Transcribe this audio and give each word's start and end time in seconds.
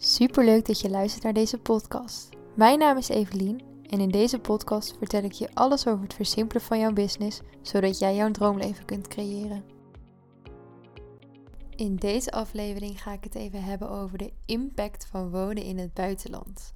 Superleuk 0.00 0.66
dat 0.66 0.80
je 0.80 0.90
luistert 0.90 1.24
naar 1.24 1.32
deze 1.32 1.58
podcast. 1.58 2.28
Mijn 2.54 2.78
naam 2.78 2.96
is 2.96 3.08
Evelien 3.08 3.62
en 3.82 4.00
in 4.00 4.10
deze 4.10 4.38
podcast 4.38 4.96
vertel 4.98 5.22
ik 5.22 5.32
je 5.32 5.54
alles 5.54 5.86
over 5.86 6.02
het 6.02 6.14
versimpelen 6.14 6.62
van 6.62 6.78
jouw 6.78 6.92
business, 6.92 7.40
zodat 7.62 7.98
jij 7.98 8.14
jouw 8.14 8.30
droomleven 8.30 8.84
kunt 8.84 9.08
creëren. 9.08 9.64
In 11.76 11.96
deze 11.96 12.30
aflevering 12.30 13.02
ga 13.02 13.12
ik 13.12 13.24
het 13.24 13.34
even 13.34 13.62
hebben 13.62 13.90
over 13.90 14.18
de 14.18 14.32
impact 14.46 15.06
van 15.06 15.30
wonen 15.30 15.62
in 15.62 15.78
het 15.78 15.94
buitenland. 15.94 16.74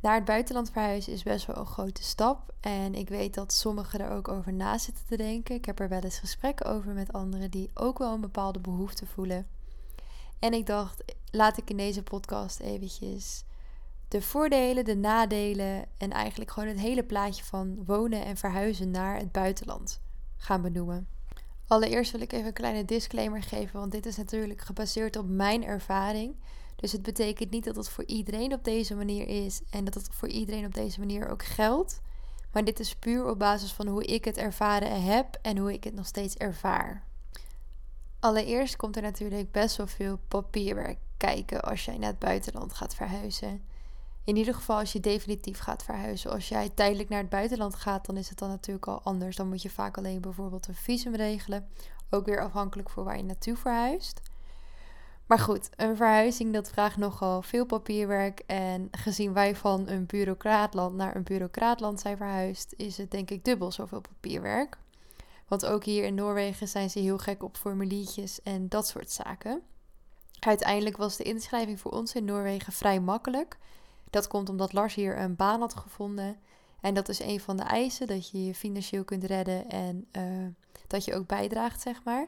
Naar 0.00 0.14
het 0.14 0.24
buitenland 0.24 0.70
verhuizen 0.70 1.12
is 1.12 1.22
best 1.22 1.46
wel 1.46 1.56
een 1.56 1.66
grote 1.66 2.02
stap 2.02 2.54
en 2.60 2.94
ik 2.94 3.08
weet 3.08 3.34
dat 3.34 3.52
sommigen 3.52 4.00
er 4.00 4.10
ook 4.10 4.28
over 4.28 4.52
na 4.52 4.78
zitten 4.78 5.04
te 5.06 5.16
denken. 5.16 5.54
Ik 5.54 5.64
heb 5.64 5.80
er 5.80 5.88
wel 5.88 6.00
eens 6.00 6.18
gesprekken 6.18 6.66
over 6.66 6.92
met 6.92 7.12
anderen 7.12 7.50
die 7.50 7.70
ook 7.74 7.98
wel 7.98 8.12
een 8.12 8.20
bepaalde 8.20 8.58
behoefte 8.58 9.06
voelen. 9.06 9.46
En 10.38 10.52
ik 10.52 10.66
dacht, 10.66 11.02
laat 11.32 11.58
ik 11.58 11.70
in 11.70 11.76
deze 11.76 12.02
podcast 12.02 12.60
eventjes 12.60 13.44
de 14.08 14.22
voordelen, 14.22 14.84
de 14.84 14.96
nadelen 14.96 15.86
en 15.98 16.10
eigenlijk 16.10 16.50
gewoon 16.50 16.68
het 16.68 16.78
hele 16.78 17.04
plaatje 17.04 17.44
van 17.44 17.84
wonen 17.84 18.24
en 18.24 18.36
verhuizen 18.36 18.90
naar 18.90 19.16
het 19.16 19.32
buitenland 19.32 20.00
gaan 20.36 20.62
benoemen. 20.62 21.08
Allereerst 21.66 22.12
wil 22.12 22.20
ik 22.20 22.32
even 22.32 22.46
een 22.46 22.52
kleine 22.52 22.84
disclaimer 22.84 23.42
geven, 23.42 23.80
want 23.80 23.92
dit 23.92 24.06
is 24.06 24.16
natuurlijk 24.16 24.60
gebaseerd 24.60 25.16
op 25.16 25.28
mijn 25.28 25.64
ervaring. 25.64 26.36
Dus 26.76 26.92
het 26.92 27.02
betekent 27.02 27.50
niet 27.50 27.64
dat 27.64 27.76
het 27.76 27.88
voor 27.88 28.04
iedereen 28.04 28.52
op 28.52 28.64
deze 28.64 28.94
manier 28.94 29.28
is 29.44 29.60
en 29.70 29.84
dat 29.84 29.94
het 29.94 30.08
voor 30.10 30.28
iedereen 30.28 30.64
op 30.64 30.74
deze 30.74 30.98
manier 30.98 31.28
ook 31.28 31.44
geldt. 31.44 32.00
Maar 32.52 32.64
dit 32.64 32.80
is 32.80 32.96
puur 32.96 33.26
op 33.30 33.38
basis 33.38 33.72
van 33.72 33.86
hoe 33.86 34.04
ik 34.04 34.24
het 34.24 34.36
ervaren 34.36 35.02
heb 35.02 35.38
en 35.42 35.58
hoe 35.58 35.72
ik 35.72 35.84
het 35.84 35.94
nog 35.94 36.06
steeds 36.06 36.36
ervaar. 36.36 37.04
Allereerst 38.20 38.76
komt 38.76 38.96
er 38.96 39.02
natuurlijk 39.02 39.52
best 39.52 39.76
wel 39.76 39.86
veel 39.86 40.18
papierwerk 40.28 40.98
kijken 41.26 41.62
als 41.62 41.84
jij 41.84 41.98
naar 41.98 42.10
het 42.10 42.18
buitenland 42.18 42.72
gaat 42.72 42.94
verhuizen. 42.94 43.62
In 44.24 44.36
ieder 44.36 44.54
geval 44.54 44.78
als 44.78 44.92
je 44.92 45.00
definitief 45.00 45.58
gaat 45.58 45.84
verhuizen. 45.84 46.30
Als 46.30 46.48
jij 46.48 46.68
tijdelijk 46.68 47.08
naar 47.08 47.20
het 47.20 47.28
buitenland 47.28 47.74
gaat, 47.74 48.06
dan 48.06 48.16
is 48.16 48.28
het 48.28 48.38
dan 48.38 48.48
natuurlijk 48.48 48.86
al 48.86 49.02
anders. 49.02 49.36
Dan 49.36 49.48
moet 49.48 49.62
je 49.62 49.70
vaak 49.70 49.98
alleen 49.98 50.20
bijvoorbeeld 50.20 50.68
een 50.68 50.74
visum 50.74 51.14
regelen. 51.14 51.68
Ook 52.10 52.26
weer 52.26 52.42
afhankelijk 52.42 52.90
voor 52.90 53.04
waar 53.04 53.16
je 53.16 53.22
naartoe 53.22 53.56
verhuist. 53.56 54.20
Maar 55.26 55.38
goed, 55.38 55.70
een 55.76 55.96
verhuizing 55.96 56.52
dat 56.52 56.70
vraagt 56.70 56.96
nogal 56.96 57.42
veel 57.42 57.66
papierwerk. 57.66 58.42
En 58.46 58.88
gezien 58.90 59.32
wij 59.32 59.56
van 59.56 59.88
een 59.88 60.06
bureaucraatland 60.06 60.94
naar 60.94 61.16
een 61.16 61.22
bureaucraatland 61.22 62.00
zijn 62.00 62.16
verhuisd, 62.16 62.74
is 62.76 62.96
het 62.96 63.10
denk 63.10 63.30
ik 63.30 63.44
dubbel 63.44 63.72
zoveel 63.72 64.00
papierwerk. 64.00 64.78
Want 65.48 65.66
ook 65.66 65.84
hier 65.84 66.04
in 66.04 66.14
Noorwegen 66.14 66.68
zijn 66.68 66.90
ze 66.90 66.98
heel 66.98 67.18
gek 67.18 67.42
op 67.42 67.56
formuliertjes 67.56 68.42
en 68.42 68.68
dat 68.68 68.86
soort 68.86 69.10
zaken. 69.10 69.62
Uiteindelijk 70.46 70.96
was 70.96 71.16
de 71.16 71.24
inschrijving 71.24 71.80
voor 71.80 71.90
ons 71.90 72.14
in 72.14 72.24
Noorwegen 72.24 72.72
vrij 72.72 73.00
makkelijk. 73.00 73.58
Dat 74.10 74.28
komt 74.28 74.48
omdat 74.48 74.72
Lars 74.72 74.94
hier 74.94 75.18
een 75.18 75.36
baan 75.36 75.60
had 75.60 75.74
gevonden. 75.74 76.36
En 76.80 76.94
dat 76.94 77.08
is 77.08 77.20
een 77.20 77.40
van 77.40 77.56
de 77.56 77.62
eisen, 77.62 78.06
dat 78.06 78.30
je 78.30 78.44
je 78.44 78.54
financieel 78.54 79.04
kunt 79.04 79.24
redden 79.24 79.70
en 79.70 80.06
uh, 80.12 80.22
dat 80.86 81.04
je 81.04 81.14
ook 81.14 81.26
bijdraagt, 81.26 81.80
zeg 81.80 82.04
maar. 82.04 82.20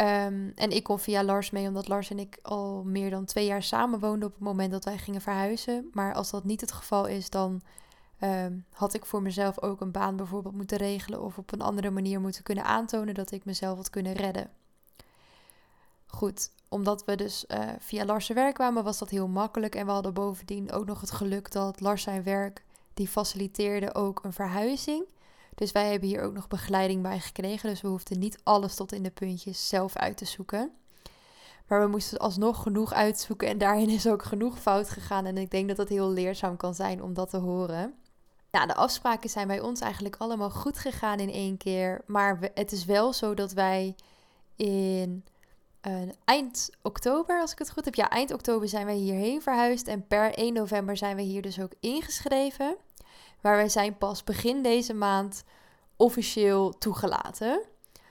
Um, 0.00 0.52
en 0.54 0.70
ik 0.70 0.82
kon 0.82 0.98
via 0.98 1.24
Lars 1.24 1.50
mee, 1.50 1.68
omdat 1.68 1.88
Lars 1.88 2.10
en 2.10 2.18
ik 2.18 2.38
al 2.42 2.82
meer 2.82 3.10
dan 3.10 3.24
twee 3.24 3.46
jaar 3.46 3.62
samen 3.62 4.00
woonden 4.00 4.28
op 4.28 4.34
het 4.34 4.42
moment 4.42 4.70
dat 4.70 4.84
wij 4.84 4.98
gingen 4.98 5.20
verhuizen. 5.20 5.88
Maar 5.92 6.14
als 6.14 6.30
dat 6.30 6.44
niet 6.44 6.60
het 6.60 6.72
geval 6.72 7.06
is, 7.06 7.30
dan 7.30 7.60
um, 8.20 8.64
had 8.72 8.94
ik 8.94 9.06
voor 9.06 9.22
mezelf 9.22 9.62
ook 9.62 9.80
een 9.80 9.92
baan 9.92 10.16
bijvoorbeeld 10.16 10.54
moeten 10.54 10.78
regelen 10.78 11.22
of 11.22 11.38
op 11.38 11.52
een 11.52 11.60
andere 11.60 11.90
manier 11.90 12.20
moeten 12.20 12.42
kunnen 12.42 12.64
aantonen 12.64 13.14
dat 13.14 13.30
ik 13.30 13.44
mezelf 13.44 13.76
had 13.76 13.90
kunnen 13.90 14.12
redden. 14.12 14.50
Goed, 16.14 16.50
omdat 16.68 17.04
we 17.04 17.16
dus 17.16 17.44
uh, 17.48 17.58
via 17.78 18.04
Lars 18.04 18.28
werk 18.28 18.54
kwamen, 18.54 18.84
was 18.84 18.98
dat 18.98 19.10
heel 19.10 19.28
makkelijk. 19.28 19.74
En 19.74 19.86
we 19.86 19.92
hadden 19.92 20.14
bovendien 20.14 20.72
ook 20.72 20.86
nog 20.86 21.00
het 21.00 21.10
geluk 21.10 21.52
dat 21.52 21.80
Lars 21.80 22.02
zijn 22.02 22.22
werk, 22.22 22.64
die 22.94 23.08
faciliteerde 23.08 23.94
ook 23.94 24.24
een 24.24 24.32
verhuizing. 24.32 25.04
Dus 25.54 25.72
wij 25.72 25.90
hebben 25.90 26.08
hier 26.08 26.22
ook 26.22 26.34
nog 26.34 26.48
begeleiding 26.48 27.02
bij 27.02 27.20
gekregen. 27.20 27.68
Dus 27.68 27.80
we 27.80 27.88
hoefden 27.88 28.18
niet 28.18 28.38
alles 28.42 28.74
tot 28.74 28.92
in 28.92 29.02
de 29.02 29.10
puntjes 29.10 29.68
zelf 29.68 29.96
uit 29.96 30.16
te 30.16 30.24
zoeken. 30.24 30.70
Maar 31.66 31.80
we 31.80 31.86
moesten 31.86 32.18
alsnog 32.18 32.62
genoeg 32.62 32.92
uitzoeken 32.92 33.48
en 33.48 33.58
daarin 33.58 33.88
is 33.88 34.06
ook 34.06 34.22
genoeg 34.22 34.58
fout 34.58 34.90
gegaan. 34.90 35.26
En 35.26 35.38
ik 35.38 35.50
denk 35.50 35.68
dat 35.68 35.76
het 35.76 35.88
heel 35.88 36.10
leerzaam 36.10 36.56
kan 36.56 36.74
zijn 36.74 37.02
om 37.02 37.14
dat 37.14 37.30
te 37.30 37.36
horen. 37.36 37.94
Nou, 38.50 38.66
de 38.66 38.74
afspraken 38.74 39.30
zijn 39.30 39.46
bij 39.46 39.60
ons 39.60 39.80
eigenlijk 39.80 40.16
allemaal 40.18 40.50
goed 40.50 40.78
gegaan 40.78 41.18
in 41.18 41.30
één 41.30 41.56
keer. 41.56 42.02
Maar 42.06 42.38
het 42.54 42.72
is 42.72 42.84
wel 42.84 43.12
zo 43.12 43.34
dat 43.34 43.52
wij 43.52 43.94
in 44.56 45.24
eind 46.24 46.70
oktober, 46.82 47.40
als 47.40 47.52
ik 47.52 47.58
het 47.58 47.70
goed 47.70 47.84
heb. 47.84 47.94
Ja, 47.94 48.10
eind 48.10 48.32
oktober 48.32 48.68
zijn 48.68 48.86
wij 48.86 48.94
hierheen 48.94 49.42
verhuisd. 49.42 49.86
En 49.86 50.06
per 50.06 50.34
1 50.34 50.52
november 50.52 50.96
zijn 50.96 51.16
we 51.16 51.22
hier 51.22 51.42
dus 51.42 51.60
ook 51.60 51.72
ingeschreven. 51.80 52.76
Maar 53.40 53.56
wij 53.56 53.68
zijn 53.68 53.98
pas 53.98 54.24
begin 54.24 54.62
deze 54.62 54.94
maand 54.94 55.44
officieel 55.96 56.78
toegelaten. 56.78 57.62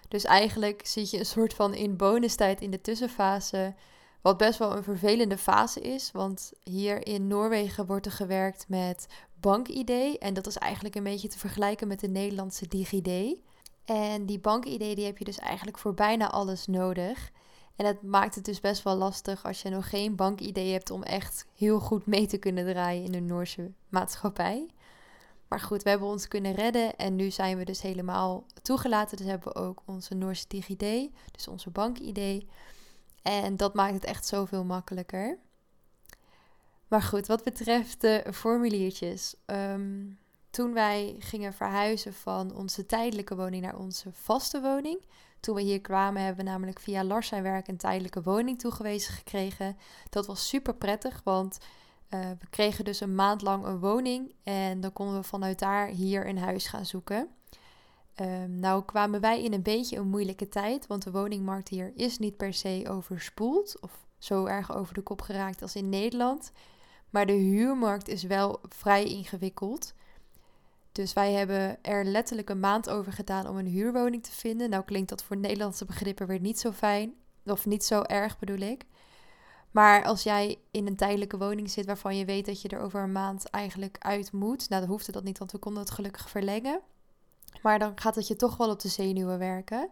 Dus 0.08 0.24
eigenlijk 0.24 0.86
zit 0.86 1.10
je 1.10 1.20
een 1.20 1.26
soort 1.26 1.54
van 1.54 1.74
in 1.74 1.98
bonustijd 1.98 2.62
in 2.62 2.72
de 2.72 2.82
tussenfase. 2.82 3.74
Wat 4.22 4.38
best 4.38 4.60
wel 4.60 4.76
een 4.76 4.84
vervelende 4.84 5.38
fase 5.38 5.80
is. 5.80 6.12
Want 6.12 6.52
hier 6.64 7.08
in 7.08 7.28
Noorwegen 7.28 7.86
wordt 7.86 8.06
er 8.06 8.12
gewerkt 8.12 8.66
met 8.68 9.08
bankid. 9.40 10.18
En 10.18 10.34
dat 10.34 10.48
is 10.48 10.58
eigenlijk 10.58 10.96
een 10.96 11.04
beetje 11.04 11.28
te 11.28 11.40
vergelijken 11.40 11.88
met 11.88 12.00
de 12.00 12.08
Nederlandse 12.08 12.68
DigiD. 12.68 13.38
En 13.86 14.26
die 14.26 14.40
bankid 14.40 14.80
die 14.80 15.06
heb 15.06 15.18
je 15.18 15.26
dus 15.26 15.40
eigenlijk 15.40 15.78
voor 15.78 15.94
bijna 15.94 16.32
alles 16.32 16.68
nodig. 16.68 17.32
En 17.76 17.86
het 17.86 18.02
maakt 18.02 18.36
het 18.36 18.46
dus 18.46 18.60
best 18.60 18.84
wel 18.84 18.96
lastig 18.96 19.46
als 19.46 19.62
je 19.62 19.70
nog 19.70 19.90
geen 19.90 20.16
bankid 20.16 20.56
hebt 20.56 20.90
om 20.90 21.04
echt 21.04 21.48
heel 21.56 21.80
goed 21.80 22.06
mee 22.06 22.26
te 22.26 22.38
kunnen 22.38 22.66
draaien 22.66 23.04
in 23.04 23.12
de 23.12 23.20
Noorse 23.20 23.72
maatschappij. 23.90 24.70
Maar 25.48 25.60
goed, 25.60 25.84
we 25.84 25.90
hebben 25.90 26.08
ons 26.08 26.28
kunnen 26.28 26.54
redden 26.56 26.96
en 26.96 27.16
nu 27.16 27.32
zijn 27.32 27.58
we 27.58 27.66
dus 27.66 27.82
helemaal 27.82 28.46
toegelaten. 28.62 29.18
Dus 29.18 29.26
hebben 29.26 29.54
we 29.54 29.60
ook 29.60 29.82
onze 29.86 30.16
Noorse 30.16 30.46
DigiD, 30.48 31.12
dus 31.32 31.48
onze 31.48 31.70
bankid. 31.70 32.46
En 33.22 33.58
dat 33.58 33.74
maakt 33.74 33.94
het 33.94 34.04
echt 34.04 34.26
zoveel 34.26 34.64
makkelijker. 34.64 35.38
Maar 36.88 37.02
goed, 37.02 37.28
wat 37.28 37.44
betreft 37.44 38.02
de 38.02 38.26
formuliertjes. 38.34 39.36
Ehm, 39.46 40.06
toen 40.50 40.74
wij 40.74 41.16
gingen 41.20 41.54
verhuizen 41.54 42.14
van 42.14 42.56
onze 42.56 42.86
tijdelijke 42.86 43.36
woning 43.36 43.64
naar 43.64 43.78
onze 43.78 44.12
vaste 44.12 44.62
woning. 44.62 45.02
Toen 45.44 45.56
we 45.56 45.62
hier 45.62 45.82
kwamen, 45.82 46.22
hebben 46.22 46.46
we 46.46 46.52
namelijk 46.52 46.80
via 46.80 47.04
Lars 47.04 47.28
zijn 47.28 47.44
werk 47.44 47.68
een 47.68 47.78
tijdelijke 47.78 48.22
woning 48.22 48.60
toegewezen 48.60 49.14
gekregen. 49.14 49.78
Dat 50.10 50.26
was 50.26 50.48
super 50.48 50.76
prettig, 50.76 51.22
want 51.24 51.58
uh, 52.10 52.20
we 52.20 52.48
kregen 52.50 52.86
dus 52.86 53.00
een 53.00 53.16
maand 53.16 53.42
lang 53.42 53.66
een 53.66 53.80
woning. 53.80 54.36
En 54.44 54.82
dan 54.82 54.94
konden 54.94 55.16
we 55.16 55.24
vanuit 55.24 55.60
daar 55.60 55.88
hier 55.88 56.28
een 56.28 56.38
huis 56.38 56.68
gaan 56.68 56.86
zoeken. 56.86 57.28
Um, 58.22 58.60
nou 58.60 58.84
kwamen 58.84 59.22
wij 59.22 59.44
in 59.44 59.54
een 59.54 59.62
beetje 59.62 59.98
een 59.98 60.10
moeilijke 60.10 60.50
tijd, 60.50 60.88
want 60.88 61.04
de 61.04 61.12
woningmarkt 61.12 61.70
hier 61.70 61.92
is 61.96 62.20
niet 62.20 62.38
per 62.38 62.54
se 62.54 62.86
overspoeld 62.90 63.82
of 63.82 63.92
zo 64.18 64.46
erg 64.46 64.76
over 64.76 64.94
de 64.94 65.02
kop 65.02 65.22
geraakt 65.22 65.62
als 65.62 65.76
in 65.76 65.90
Nederland. 65.90 66.52
Maar 67.10 67.26
de 67.26 67.34
huurmarkt 67.34 68.08
is 68.08 68.24
wel 68.24 68.60
vrij 68.70 69.06
ingewikkeld. 69.06 69.94
Dus 70.94 71.14
wij 71.14 71.34
hebben 71.34 71.84
er 71.84 72.06
letterlijk 72.06 72.50
een 72.50 72.60
maand 72.60 72.90
over 72.90 73.14
gedaan 73.14 73.48
om 73.48 73.58
een 73.58 73.68
huurwoning 73.68 74.24
te 74.24 74.32
vinden. 74.32 74.70
Nou 74.70 74.84
klinkt 74.84 75.10
dat 75.10 75.24
voor 75.24 75.38
Nederlandse 75.38 75.86
begrippen 75.86 76.28
weer 76.28 76.40
niet 76.40 76.60
zo 76.60 76.72
fijn. 76.72 77.14
Of 77.46 77.66
niet 77.66 77.84
zo 77.86 78.02
erg 78.02 78.40
bedoel 78.40 78.58
ik. 78.58 78.86
Maar 79.72 80.04
als 80.04 80.24
jij 80.24 80.58
in 80.72 80.88
een 80.88 80.96
tijdelijke 80.96 81.38
woning 81.38 81.70
zit 81.70 81.86
waarvan 81.86 82.18
je 82.18 82.26
weet 82.26 82.46
dat 82.46 82.62
je 82.62 82.70
er 82.70 82.80
over 82.80 83.02
een 83.02 83.12
maand 83.12 83.50
eigenlijk 83.50 83.96
uit 84.00 84.32
moet. 84.32 84.70
Nou, 84.70 84.82
dan 84.82 84.92
hoefde 84.92 85.12
dat 85.12 85.24
niet, 85.24 85.38
want 85.38 85.52
we 85.52 85.58
konden 85.58 85.82
het 85.84 85.92
gelukkig 85.92 86.30
verlengen. 86.30 86.82
Maar 87.62 87.80
dan 87.80 87.92
gaat 87.96 88.16
het 88.16 88.28
je 88.28 88.36
toch 88.36 88.58
wel 88.58 88.70
op 88.70 88.80
de 88.80 88.88
zenuwen 88.88 89.40
werken. 89.40 89.90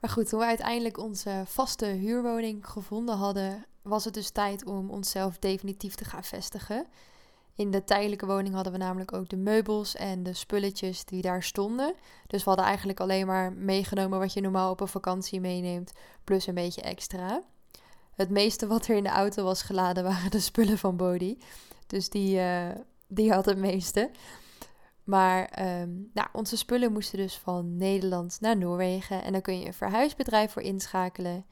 Maar 0.00 0.10
goed, 0.10 0.28
toen 0.28 0.38
we 0.38 0.44
uiteindelijk 0.44 0.98
onze 0.98 1.42
vaste 1.46 1.86
huurwoning 1.86 2.66
gevonden 2.66 3.16
hadden, 3.16 3.66
was 3.82 4.04
het 4.04 4.14
dus 4.14 4.30
tijd 4.30 4.64
om 4.64 4.90
onszelf 4.90 5.38
definitief 5.38 5.94
te 5.94 6.04
gaan 6.04 6.24
vestigen. 6.24 6.86
In 7.60 7.70
de 7.70 7.84
tijdelijke 7.84 8.26
woning 8.26 8.54
hadden 8.54 8.72
we 8.72 8.78
namelijk 8.78 9.12
ook 9.12 9.28
de 9.28 9.36
meubels 9.36 9.96
en 9.96 10.22
de 10.22 10.34
spulletjes 10.34 11.04
die 11.04 11.22
daar 11.22 11.42
stonden. 11.42 11.94
Dus 12.26 12.42
we 12.42 12.48
hadden 12.48 12.66
eigenlijk 12.66 13.00
alleen 13.00 13.26
maar 13.26 13.52
meegenomen 13.52 14.18
wat 14.18 14.32
je 14.32 14.40
normaal 14.40 14.70
op 14.70 14.80
een 14.80 14.88
vakantie 14.88 15.40
meeneemt, 15.40 15.92
plus 16.24 16.46
een 16.46 16.54
beetje 16.54 16.80
extra. 16.82 17.42
Het 18.14 18.30
meeste 18.30 18.66
wat 18.66 18.86
er 18.86 18.96
in 18.96 19.02
de 19.02 19.08
auto 19.08 19.44
was 19.44 19.62
geladen 19.62 20.04
waren 20.04 20.30
de 20.30 20.40
spullen 20.40 20.78
van 20.78 20.96
Bodhi. 20.96 21.38
Dus 21.86 22.08
die, 22.08 22.36
uh, 22.36 22.68
die 23.06 23.32
had 23.32 23.44
het 23.44 23.58
meeste. 23.58 24.10
Maar 25.04 25.64
um, 25.80 26.10
nou, 26.14 26.28
onze 26.32 26.56
spullen 26.56 26.92
moesten 26.92 27.18
dus 27.18 27.36
van 27.36 27.76
Nederland 27.76 28.36
naar 28.40 28.56
Noorwegen. 28.56 29.22
En 29.22 29.32
dan 29.32 29.40
kun 29.40 29.58
je 29.58 29.66
een 29.66 29.74
verhuisbedrijf 29.74 30.52
voor 30.52 30.62
inschakelen. 30.62 31.44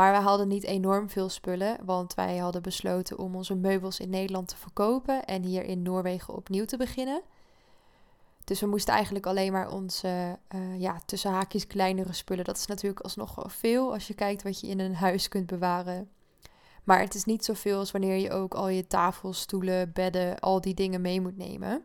Maar 0.00 0.12
we 0.12 0.18
hadden 0.28 0.48
niet 0.48 0.64
enorm 0.64 1.10
veel 1.10 1.28
spullen, 1.28 1.78
want 1.84 2.14
wij 2.14 2.36
hadden 2.36 2.62
besloten 2.62 3.18
om 3.18 3.36
onze 3.36 3.54
meubels 3.54 4.00
in 4.00 4.10
Nederland 4.10 4.48
te 4.48 4.56
verkopen 4.56 5.24
en 5.24 5.42
hier 5.42 5.64
in 5.64 5.82
Noorwegen 5.82 6.34
opnieuw 6.34 6.64
te 6.64 6.76
beginnen. 6.76 7.22
Dus 8.44 8.60
we 8.60 8.66
moesten 8.66 8.94
eigenlijk 8.94 9.26
alleen 9.26 9.52
maar 9.52 9.72
onze, 9.72 10.38
uh, 10.54 10.80
ja, 10.80 11.00
tussen 11.06 11.30
haakjes 11.30 11.66
kleinere 11.66 12.12
spullen. 12.12 12.44
Dat 12.44 12.56
is 12.56 12.66
natuurlijk 12.66 13.00
alsnog 13.00 13.34
wel 13.34 13.48
veel 13.48 13.92
als 13.92 14.06
je 14.06 14.14
kijkt 14.14 14.42
wat 14.42 14.60
je 14.60 14.66
in 14.66 14.80
een 14.80 14.94
huis 14.94 15.28
kunt 15.28 15.46
bewaren. 15.46 16.10
Maar 16.84 17.00
het 17.00 17.14
is 17.14 17.24
niet 17.24 17.44
zoveel 17.44 17.78
als 17.78 17.90
wanneer 17.90 18.16
je 18.16 18.30
ook 18.30 18.54
al 18.54 18.68
je 18.68 18.86
tafels, 18.86 19.40
stoelen, 19.40 19.92
bedden, 19.92 20.38
al 20.38 20.60
die 20.60 20.74
dingen 20.74 21.00
mee 21.00 21.20
moet 21.20 21.36
nemen. 21.36 21.84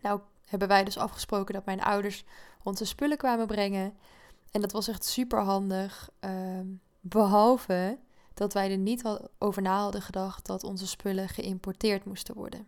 Nou 0.00 0.20
hebben 0.46 0.68
wij 0.68 0.84
dus 0.84 0.98
afgesproken 0.98 1.54
dat 1.54 1.64
mijn 1.64 1.82
ouders 1.82 2.24
onze 2.62 2.84
spullen 2.84 3.16
kwamen 3.16 3.46
brengen. 3.46 3.94
En 4.50 4.60
dat 4.60 4.72
was 4.72 4.88
echt 4.88 5.04
super 5.04 5.40
handig. 5.40 6.10
Ehm, 6.20 6.66
behalve 7.06 7.98
dat 8.34 8.52
wij 8.52 8.70
er 8.70 8.78
niet 8.78 9.04
over 9.38 9.62
na 9.62 9.78
hadden 9.78 10.02
gedacht 10.02 10.46
dat 10.46 10.64
onze 10.64 10.86
spullen 10.86 11.28
geïmporteerd 11.28 12.04
moesten 12.04 12.34
worden. 12.34 12.66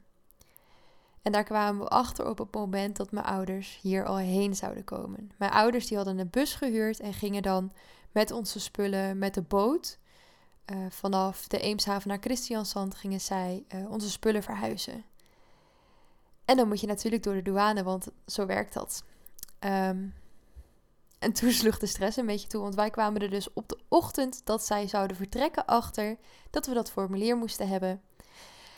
En 1.22 1.32
daar 1.32 1.44
kwamen 1.44 1.82
we 1.82 1.88
achter 1.88 2.28
op 2.28 2.38
het 2.38 2.54
moment 2.54 2.96
dat 2.96 3.12
mijn 3.12 3.26
ouders 3.26 3.78
hier 3.82 4.04
al 4.04 4.16
heen 4.16 4.56
zouden 4.56 4.84
komen. 4.84 5.30
Mijn 5.36 5.52
ouders 5.52 5.86
die 5.86 5.96
hadden 5.96 6.18
een 6.18 6.30
bus 6.30 6.54
gehuurd 6.54 7.00
en 7.00 7.12
gingen 7.12 7.42
dan 7.42 7.72
met 8.12 8.30
onze 8.30 8.60
spullen 8.60 9.18
met 9.18 9.34
de 9.34 9.42
boot 9.42 9.98
uh, 10.66 10.86
vanaf 10.88 11.46
de 11.46 11.58
Eemshaven 11.58 12.08
naar 12.08 12.18
Christiansand 12.20 12.94
gingen 12.94 13.20
zij 13.20 13.64
uh, 13.74 13.90
onze 13.90 14.10
spullen 14.10 14.42
verhuizen. 14.42 15.04
En 16.44 16.56
dan 16.56 16.68
moet 16.68 16.80
je 16.80 16.86
natuurlijk 16.86 17.22
door 17.22 17.34
de 17.34 17.42
douane, 17.42 17.82
want 17.82 18.08
zo 18.26 18.46
werkt 18.46 18.72
dat. 18.72 19.04
Um, 19.60 20.14
en 21.26 21.32
toen 21.32 21.52
sloeg 21.52 21.78
de 21.78 21.86
stress 21.86 22.16
een 22.16 22.26
beetje 22.26 22.48
toe, 22.48 22.60
want 22.60 22.74
wij 22.74 22.90
kwamen 22.90 23.22
er 23.22 23.30
dus 23.30 23.52
op 23.52 23.68
de 23.68 23.78
ochtend 23.88 24.40
dat 24.44 24.64
zij 24.64 24.88
zouden 24.88 25.16
vertrekken 25.16 25.66
achter 25.66 26.16
dat 26.50 26.66
we 26.66 26.74
dat 26.74 26.90
formulier 26.90 27.36
moesten 27.36 27.68
hebben. 27.68 28.02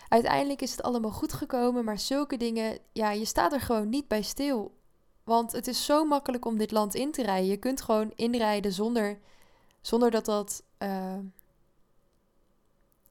Uiteindelijk 0.08 0.62
is 0.62 0.70
het 0.70 0.82
allemaal 0.82 1.10
goed 1.10 1.32
gekomen, 1.32 1.84
maar 1.84 1.98
zulke 1.98 2.36
dingen, 2.36 2.78
ja, 2.92 3.10
je 3.10 3.24
staat 3.24 3.52
er 3.52 3.60
gewoon 3.60 3.88
niet 3.88 4.08
bij 4.08 4.22
stil. 4.22 4.76
Want 5.24 5.52
het 5.52 5.66
is 5.66 5.84
zo 5.84 6.04
makkelijk 6.04 6.44
om 6.44 6.58
dit 6.58 6.70
land 6.70 6.94
in 6.94 7.12
te 7.12 7.22
rijden. 7.22 7.48
Je 7.48 7.56
kunt 7.56 7.80
gewoon 7.80 8.12
inrijden 8.14 8.72
zonder, 8.72 9.18
zonder 9.80 10.10
dat 10.10 10.24
dat 10.24 10.62
uh, 10.78 11.14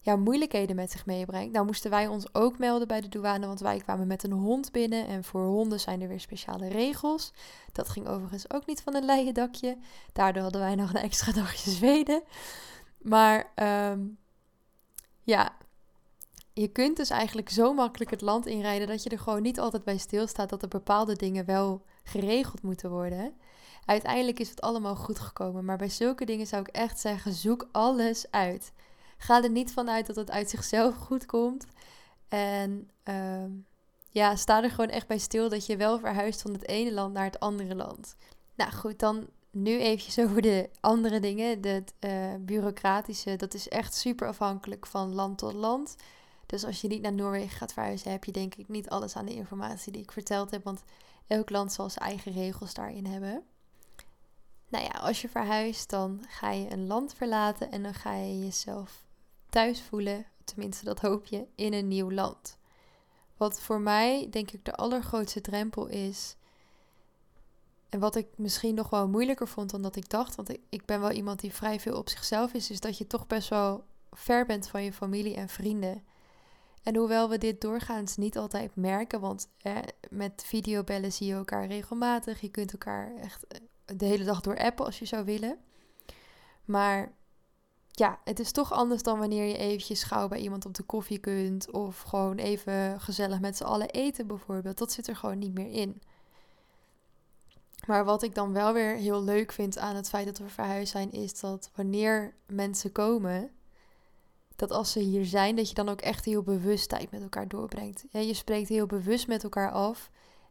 ja, 0.07 0.15
moeilijkheden 0.15 0.75
met 0.75 0.91
zich 0.91 1.05
meebrengt. 1.05 1.53
Nou 1.53 1.65
moesten 1.65 1.91
wij 1.91 2.07
ons 2.07 2.33
ook 2.33 2.57
melden 2.57 2.87
bij 2.87 3.01
de 3.01 3.09
douane, 3.09 3.47
want 3.47 3.59
wij 3.59 3.77
kwamen 3.77 4.07
met 4.07 4.23
een 4.23 4.31
hond 4.31 4.71
binnen. 4.71 5.07
En 5.07 5.23
voor 5.23 5.45
honden 5.45 5.79
zijn 5.79 6.01
er 6.01 6.07
weer 6.07 6.19
speciale 6.19 6.67
regels. 6.67 7.33
Dat 7.71 7.89
ging 7.89 8.07
overigens 8.07 8.51
ook 8.51 8.65
niet 8.65 8.81
van 8.81 8.95
een 8.95 9.05
leien 9.05 9.33
dakje. 9.33 9.77
Daardoor 10.13 10.41
hadden 10.41 10.61
wij 10.61 10.75
nog 10.75 10.89
een 10.89 11.01
extra 11.01 11.31
dagje 11.41 11.71
Zweden. 11.71 12.23
Maar 12.97 13.51
um, 13.91 14.17
ja, 15.23 15.51
je 16.53 16.67
kunt 16.67 16.97
dus 16.97 17.09
eigenlijk 17.09 17.49
zo 17.49 17.73
makkelijk 17.73 18.11
het 18.11 18.21
land 18.21 18.45
inrijden 18.45 18.87
dat 18.87 19.03
je 19.03 19.09
er 19.09 19.19
gewoon 19.19 19.41
niet 19.41 19.59
altijd 19.59 19.83
bij 19.83 19.97
stilstaat 19.97 20.49
dat 20.49 20.61
er 20.61 20.67
bepaalde 20.67 21.15
dingen 21.15 21.45
wel 21.45 21.83
geregeld 22.03 22.61
moeten 22.61 22.89
worden. 22.89 23.33
Uiteindelijk 23.85 24.39
is 24.39 24.49
het 24.49 24.61
allemaal 24.61 24.95
goed 24.95 25.19
gekomen, 25.19 25.65
maar 25.65 25.77
bij 25.77 25.89
zulke 25.89 26.25
dingen 26.25 26.47
zou 26.47 26.61
ik 26.61 26.67
echt 26.75 26.99
zeggen: 26.99 27.33
zoek 27.33 27.67
alles 27.71 28.31
uit. 28.31 28.71
Ga 29.17 29.43
er 29.43 29.49
niet 29.49 29.73
vanuit 29.73 30.05
dat 30.05 30.15
het 30.15 30.31
uit 30.31 30.49
zichzelf 30.49 30.95
goed 30.95 31.25
komt. 31.25 31.65
En 32.27 32.89
uh, 33.03 33.43
ja, 34.09 34.35
sta 34.35 34.63
er 34.63 34.69
gewoon 34.69 34.89
echt 34.89 35.07
bij 35.07 35.17
stil 35.17 35.49
dat 35.49 35.65
je 35.65 35.77
wel 35.77 35.99
verhuist 35.99 36.41
van 36.41 36.53
het 36.53 36.67
ene 36.67 36.93
land 36.93 37.13
naar 37.13 37.25
het 37.25 37.39
andere 37.39 37.75
land. 37.75 38.15
Nou 38.55 38.71
goed, 38.71 38.99
dan 38.99 39.27
nu 39.51 39.79
eventjes 39.79 40.19
over 40.25 40.41
de 40.41 40.69
andere 40.79 41.19
dingen. 41.19 41.61
Het 41.61 41.93
uh, 41.99 42.35
bureaucratische, 42.39 43.35
dat 43.35 43.53
is 43.53 43.69
echt 43.69 43.95
super 43.95 44.27
afhankelijk 44.27 44.85
van 44.85 45.15
land 45.15 45.37
tot 45.37 45.53
land. 45.53 45.95
Dus 46.45 46.65
als 46.65 46.81
je 46.81 46.87
niet 46.87 47.01
naar 47.01 47.13
Noorwegen 47.13 47.57
gaat 47.57 47.73
verhuizen, 47.73 48.11
heb 48.11 48.23
je 48.23 48.31
denk 48.31 48.55
ik 48.55 48.67
niet 48.67 48.89
alles 48.89 49.15
aan 49.15 49.25
de 49.25 49.33
informatie 49.33 49.91
die 49.91 50.01
ik 50.01 50.11
verteld 50.11 50.51
heb. 50.51 50.63
Want 50.63 50.81
elk 51.27 51.49
land 51.49 51.73
zal 51.73 51.89
zijn 51.89 52.05
eigen 52.05 52.31
regels 52.31 52.73
daarin 52.73 53.05
hebben. 53.05 53.43
Nou 54.67 54.83
ja, 54.83 54.89
als 54.89 55.21
je 55.21 55.29
verhuist, 55.29 55.89
dan 55.89 56.23
ga 56.27 56.51
je 56.51 56.71
een 56.71 56.87
land 56.87 57.13
verlaten 57.13 57.71
en 57.71 57.83
dan 57.83 57.93
ga 57.93 58.13
je 58.13 58.39
jezelf 58.39 59.06
thuis 59.57 59.81
voelen, 59.81 60.25
tenminste 60.43 60.85
dat 60.85 60.99
hoop 60.99 61.25
je, 61.25 61.47
in 61.55 61.73
een 61.73 61.87
nieuw 61.87 62.11
land. 62.11 62.57
Wat 63.37 63.61
voor 63.61 63.81
mij 63.81 64.27
denk 64.29 64.51
ik 64.51 64.65
de 64.65 64.75
allergrootste 64.75 65.41
drempel 65.41 65.87
is. 65.87 66.35
En 67.89 67.99
wat 67.99 68.15
ik 68.15 68.27
misschien 68.35 68.75
nog 68.75 68.89
wel 68.89 69.07
moeilijker 69.07 69.47
vond 69.47 69.69
dan 69.69 69.81
dat 69.81 69.95
ik 69.95 70.09
dacht, 70.09 70.35
want 70.35 70.57
ik, 70.69 70.85
ben 70.85 70.99
wel 70.99 71.11
iemand 71.11 71.39
die 71.39 71.53
vrij 71.53 71.79
veel 71.79 71.97
op 71.97 72.09
zichzelf 72.09 72.53
is, 72.53 72.69
is 72.69 72.79
dat 72.79 72.97
je 72.97 73.07
toch 73.07 73.27
best 73.27 73.49
wel 73.49 73.83
ver 74.11 74.45
bent 74.45 74.67
van 74.67 74.83
je 74.83 74.93
familie 74.93 75.35
en 75.35 75.49
vrienden. 75.49 76.03
En 76.83 76.95
hoewel 76.95 77.29
we 77.29 77.37
dit 77.37 77.61
doorgaans 77.61 78.17
niet 78.17 78.37
altijd 78.37 78.75
merken, 78.75 79.19
want 79.19 79.47
eh, 79.57 79.77
met 80.09 80.43
videobellen 80.45 81.13
zie 81.13 81.27
je 81.27 81.33
elkaar 81.33 81.67
regelmatig. 81.67 82.41
Je 82.41 82.51
kunt 82.51 82.71
elkaar 82.71 83.15
echt 83.15 83.47
eh, 83.47 83.59
de 83.85 84.05
hele 84.05 84.23
dag 84.23 84.41
door 84.41 84.57
appen 84.57 84.85
als 84.85 84.99
je 84.99 85.05
zou 85.05 85.25
willen. 85.25 85.57
Maar 86.65 87.15
ja, 87.99 88.19
het 88.23 88.39
is 88.39 88.51
toch 88.51 88.71
anders 88.71 89.03
dan 89.03 89.19
wanneer 89.19 89.45
je 89.45 89.57
eventjes 89.57 90.03
gauw 90.03 90.27
bij 90.27 90.39
iemand 90.39 90.65
op 90.65 90.73
de 90.73 90.83
koffie 90.83 91.17
kunt. 91.17 91.71
Of 91.71 92.01
gewoon 92.01 92.37
even 92.37 93.01
gezellig 93.01 93.39
met 93.39 93.57
z'n 93.57 93.63
allen 93.63 93.89
eten 93.89 94.27
bijvoorbeeld. 94.27 94.77
Dat 94.77 94.91
zit 94.91 95.07
er 95.07 95.15
gewoon 95.15 95.37
niet 95.37 95.53
meer 95.53 95.71
in. 95.71 96.01
Maar 97.87 98.05
wat 98.05 98.23
ik 98.23 98.35
dan 98.35 98.53
wel 98.53 98.73
weer 98.73 98.95
heel 98.95 99.23
leuk 99.23 99.51
vind 99.51 99.77
aan 99.77 99.95
het 99.95 100.09
feit 100.09 100.25
dat 100.25 100.37
we 100.37 100.49
verhuisd 100.49 100.91
zijn, 100.91 101.11
is 101.11 101.39
dat 101.39 101.69
wanneer 101.75 102.33
mensen 102.45 102.91
komen, 102.91 103.51
dat 104.55 104.71
als 104.71 104.91
ze 104.91 104.99
hier 104.99 105.25
zijn, 105.25 105.55
dat 105.55 105.69
je 105.69 105.75
dan 105.75 105.89
ook 105.89 106.01
echt 106.01 106.25
heel 106.25 106.43
bewust 106.43 106.89
tijd 106.89 107.11
met 107.11 107.21
elkaar 107.21 107.47
doorbrengt. 107.47 108.05
Je 108.11 108.33
spreekt 108.33 108.69
heel 108.69 108.85
bewust 108.85 109.27
met 109.27 109.43
elkaar 109.43 109.71
af. 109.71 110.09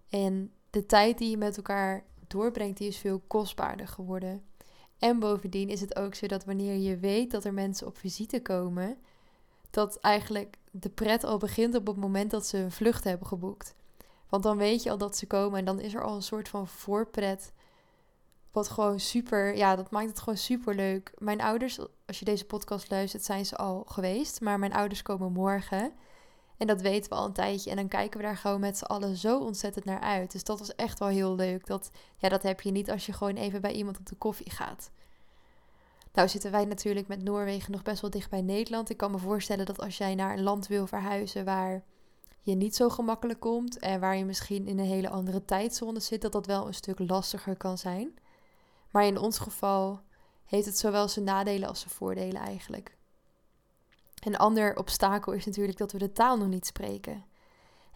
En 0.09 0.53
de 0.71 0.87
tijd 0.87 1.19
die 1.19 1.31
je 1.31 1.37
met 1.37 1.57
elkaar 1.57 2.05
doorbrengt, 2.27 2.79
die 2.79 2.89
is 2.89 2.99
veel 2.99 3.23
kostbaarder 3.27 3.89
geworden. 3.89 4.45
En 4.99 5.19
bovendien 5.19 5.69
is 5.69 5.81
het 5.81 5.97
ook 5.97 6.15
zo 6.15 6.27
dat 6.27 6.45
wanneer 6.45 6.75
je 6.75 6.97
weet 6.97 7.31
dat 7.31 7.45
er 7.45 7.55
mensen 7.55 7.87
op 7.87 7.99
visite 7.99 8.43
komen, 8.43 8.99
dat 9.71 9.99
eigenlijk 10.01 10.59
de 10.71 10.89
pret 10.89 11.25
al 11.25 11.39
begint 11.39 11.75
op 11.75 11.87
het 11.87 11.97
moment 11.97 12.31
dat 12.31 12.47
ze 12.47 12.59
een 12.59 12.73
vlucht 12.73 13.05
hebben 13.05 13.27
geboekt. 13.27 13.75
Want 14.29 14.43
dan 14.43 14.57
weet 14.57 14.83
je 14.83 14.91
al 14.91 14.99
dat 14.99 15.17
ze 15.17 15.27
komen 15.27 15.59
en 15.59 15.65
dan 15.65 15.81
is 15.81 15.95
er 15.95 16.03
al 16.03 16.15
een 16.15 16.23
soort 16.23 16.49
van 16.49 16.69
voorpret. 16.69 17.53
Wat 18.53 18.69
gewoon 18.69 19.01
super, 19.01 19.57
ja, 19.57 19.77
dat 19.77 19.91
maakt 19.91 20.09
het 20.09 20.19
gewoon 20.19 20.37
super 20.39 20.75
leuk. 20.75 21.13
Mijn 21.19 21.41
ouders, 21.41 21.79
als 22.07 22.19
je 22.19 22.25
deze 22.25 22.45
podcast 22.45 22.91
luistert, 22.91 23.25
zijn 23.25 23.47
ze 23.47 23.57
al 23.57 23.85
geweest. 23.87 24.41
Maar 24.41 24.59
mijn 24.59 24.73
ouders 24.73 25.03
komen 25.03 25.33
morgen. 25.33 25.93
En 26.57 26.67
dat 26.67 26.81
weten 26.81 27.11
we 27.11 27.17
al 27.17 27.27
een 27.27 27.33
tijdje. 27.33 27.71
En 27.71 27.77
dan 27.77 27.89
kijken 27.89 28.21
we 28.21 28.27
daar 28.27 28.37
gewoon 28.37 28.61
met 28.61 28.79
z'n 28.79 28.85
allen 28.85 29.17
zo 29.17 29.39
ontzettend 29.39 29.85
naar 29.85 30.01
uit. 30.01 30.33
Dus 30.33 30.45
dat 30.45 30.59
was 30.59 30.75
echt 30.75 30.99
wel 30.99 31.09
heel 31.09 31.35
leuk. 31.35 31.67
Dat, 31.67 31.91
ja, 32.17 32.29
dat 32.29 32.43
heb 32.43 32.61
je 32.61 32.71
niet 32.71 32.91
als 32.91 33.07
je 33.07 33.13
gewoon 33.13 33.37
even 33.37 33.61
bij 33.61 33.73
iemand 33.73 33.99
op 33.99 34.07
de 34.07 34.15
koffie 34.15 34.51
gaat. 34.51 34.91
Nou 36.13 36.29
zitten 36.29 36.51
wij 36.51 36.65
natuurlijk 36.65 37.09
met 37.09 37.23
Noorwegen 37.23 37.73
nog 37.73 37.83
best 37.83 38.01
wel 38.01 38.11
dicht 38.11 38.31
bij 38.31 38.43
Nederland. 38.43 38.91
Ik 38.91 38.97
kan 38.97 39.11
me 39.11 39.19
voorstellen 39.19 39.67
dat 39.67 39.81
als 39.81 39.99
jij 39.99 40.15
naar 40.15 40.37
een 40.37 40.43
land 40.43 40.67
wil 40.67 40.87
verhuizen 40.87 41.45
waar 41.45 41.85
je 42.41 42.55
niet 42.55 42.77
zo 42.77 42.89
gemakkelijk 42.89 43.41
komt 43.41 43.79
en 43.79 44.01
waar 44.01 44.17
je 44.17 44.25
misschien 44.25 44.67
in 44.67 44.79
een 44.79 44.85
hele 44.85 45.09
andere 45.09 45.45
tijdzone 45.45 46.01
zit, 46.01 46.21
dat 46.21 46.33
dat 46.33 46.47
wel 46.47 46.67
een 46.67 46.75
stuk 46.75 46.99
lastiger 46.99 47.57
kan 47.57 47.79
zijn. 47.79 48.19
Maar 48.91 49.07
in 49.07 49.19
ons 49.19 49.39
geval 49.39 50.01
heeft 50.45 50.67
het 50.67 50.79
zowel 50.79 51.09
zijn 51.09 51.25
nadelen 51.25 51.69
als 51.69 51.81
zijn 51.81 51.95
voordelen 51.95 52.43
eigenlijk. 52.43 52.96
Een 54.27 54.37
ander 54.37 54.77
obstakel 54.77 55.33
is 55.33 55.47
natuurlijk 55.47 55.79
dat 55.79 55.93
we 55.93 55.99
de 55.99 56.13
taal 56.13 56.39
nog 56.39 56.49
niet 56.49 56.67
spreken. 56.67 57.25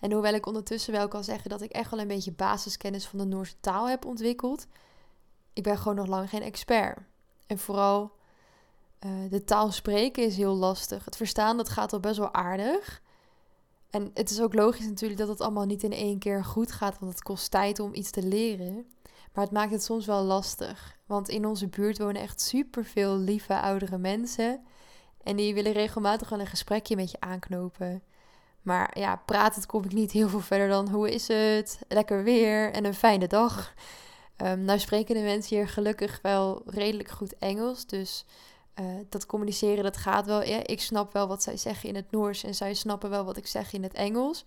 En 0.00 0.12
hoewel 0.12 0.34
ik 0.34 0.46
ondertussen 0.46 0.92
wel 0.92 1.08
kan 1.08 1.24
zeggen 1.24 1.50
dat 1.50 1.62
ik 1.62 1.70
echt 1.70 1.90
wel 1.90 2.00
een 2.00 2.08
beetje 2.08 2.32
basiskennis 2.32 3.06
van 3.06 3.18
de 3.18 3.24
Noorse 3.24 3.60
taal 3.60 3.88
heb 3.88 4.04
ontwikkeld, 4.04 4.66
ik 5.52 5.62
ben 5.62 5.78
gewoon 5.78 5.94
nog 5.94 6.06
lang 6.06 6.28
geen 6.28 6.42
expert. 6.42 6.98
En 7.46 7.58
vooral 7.58 8.12
uh, 9.00 9.30
de 9.30 9.44
taal 9.44 9.72
spreken 9.72 10.24
is 10.24 10.36
heel 10.36 10.54
lastig. 10.54 11.04
Het 11.04 11.16
verstaan 11.16 11.56
dat 11.56 11.68
gaat 11.68 11.92
al 11.92 12.00
best 12.00 12.18
wel 12.18 12.34
aardig. 12.34 13.02
En 13.90 14.10
het 14.14 14.30
is 14.30 14.40
ook 14.40 14.54
logisch 14.54 14.86
natuurlijk 14.86 15.20
dat 15.20 15.28
het 15.28 15.40
allemaal 15.40 15.66
niet 15.66 15.82
in 15.82 15.92
één 15.92 16.18
keer 16.18 16.44
goed 16.44 16.72
gaat, 16.72 16.98
want 16.98 17.12
het 17.12 17.22
kost 17.22 17.50
tijd 17.50 17.80
om 17.80 17.94
iets 17.94 18.10
te 18.10 18.22
leren. 18.22 18.86
Maar 19.32 19.44
het 19.44 19.52
maakt 19.52 19.72
het 19.72 19.84
soms 19.84 20.06
wel 20.06 20.22
lastig. 20.22 20.98
Want 21.06 21.28
in 21.28 21.46
onze 21.46 21.68
buurt 21.68 21.98
wonen 21.98 22.22
echt 22.22 22.40
superveel 22.40 23.16
lieve 23.16 23.60
oudere 23.60 23.98
mensen. 23.98 24.64
En 25.22 25.36
die 25.36 25.54
willen 25.54 25.72
regelmatig 25.72 26.28
wel 26.28 26.40
een 26.40 26.46
gesprekje 26.46 26.96
met 26.96 27.10
je 27.10 27.20
aanknopen. 27.20 28.02
Maar 28.62 28.98
ja, 28.98 29.16
praten 29.16 29.66
kom 29.66 29.84
ik 29.84 29.92
niet 29.92 30.12
heel 30.12 30.28
veel 30.28 30.40
verder 30.40 30.68
dan 30.68 30.88
hoe 30.88 31.10
is 31.10 31.28
het? 31.28 31.78
Lekker 31.88 32.24
weer 32.24 32.72
en 32.72 32.84
een 32.84 32.94
fijne 32.94 33.26
dag. 33.26 33.74
Um, 34.36 34.64
nou 34.64 34.78
spreken 34.78 35.14
de 35.14 35.20
mensen 35.20 35.56
hier 35.56 35.68
gelukkig 35.68 36.18
wel 36.22 36.62
redelijk 36.66 37.08
goed 37.08 37.38
Engels. 37.38 37.86
Dus 37.86 38.24
uh, 38.80 38.86
dat 39.08 39.26
communiceren, 39.26 39.84
dat 39.84 39.96
gaat 39.96 40.26
wel. 40.26 40.42
Ja, 40.42 40.66
ik 40.66 40.80
snap 40.80 41.12
wel 41.12 41.28
wat 41.28 41.42
zij 41.42 41.56
zeggen 41.56 41.88
in 41.88 41.94
het 41.94 42.10
Noors 42.10 42.44
en 42.44 42.54
zij 42.54 42.74
snappen 42.74 43.10
wel 43.10 43.24
wat 43.24 43.36
ik 43.36 43.46
zeg 43.46 43.72
in 43.72 43.82
het 43.82 43.94
Engels. 43.94 44.44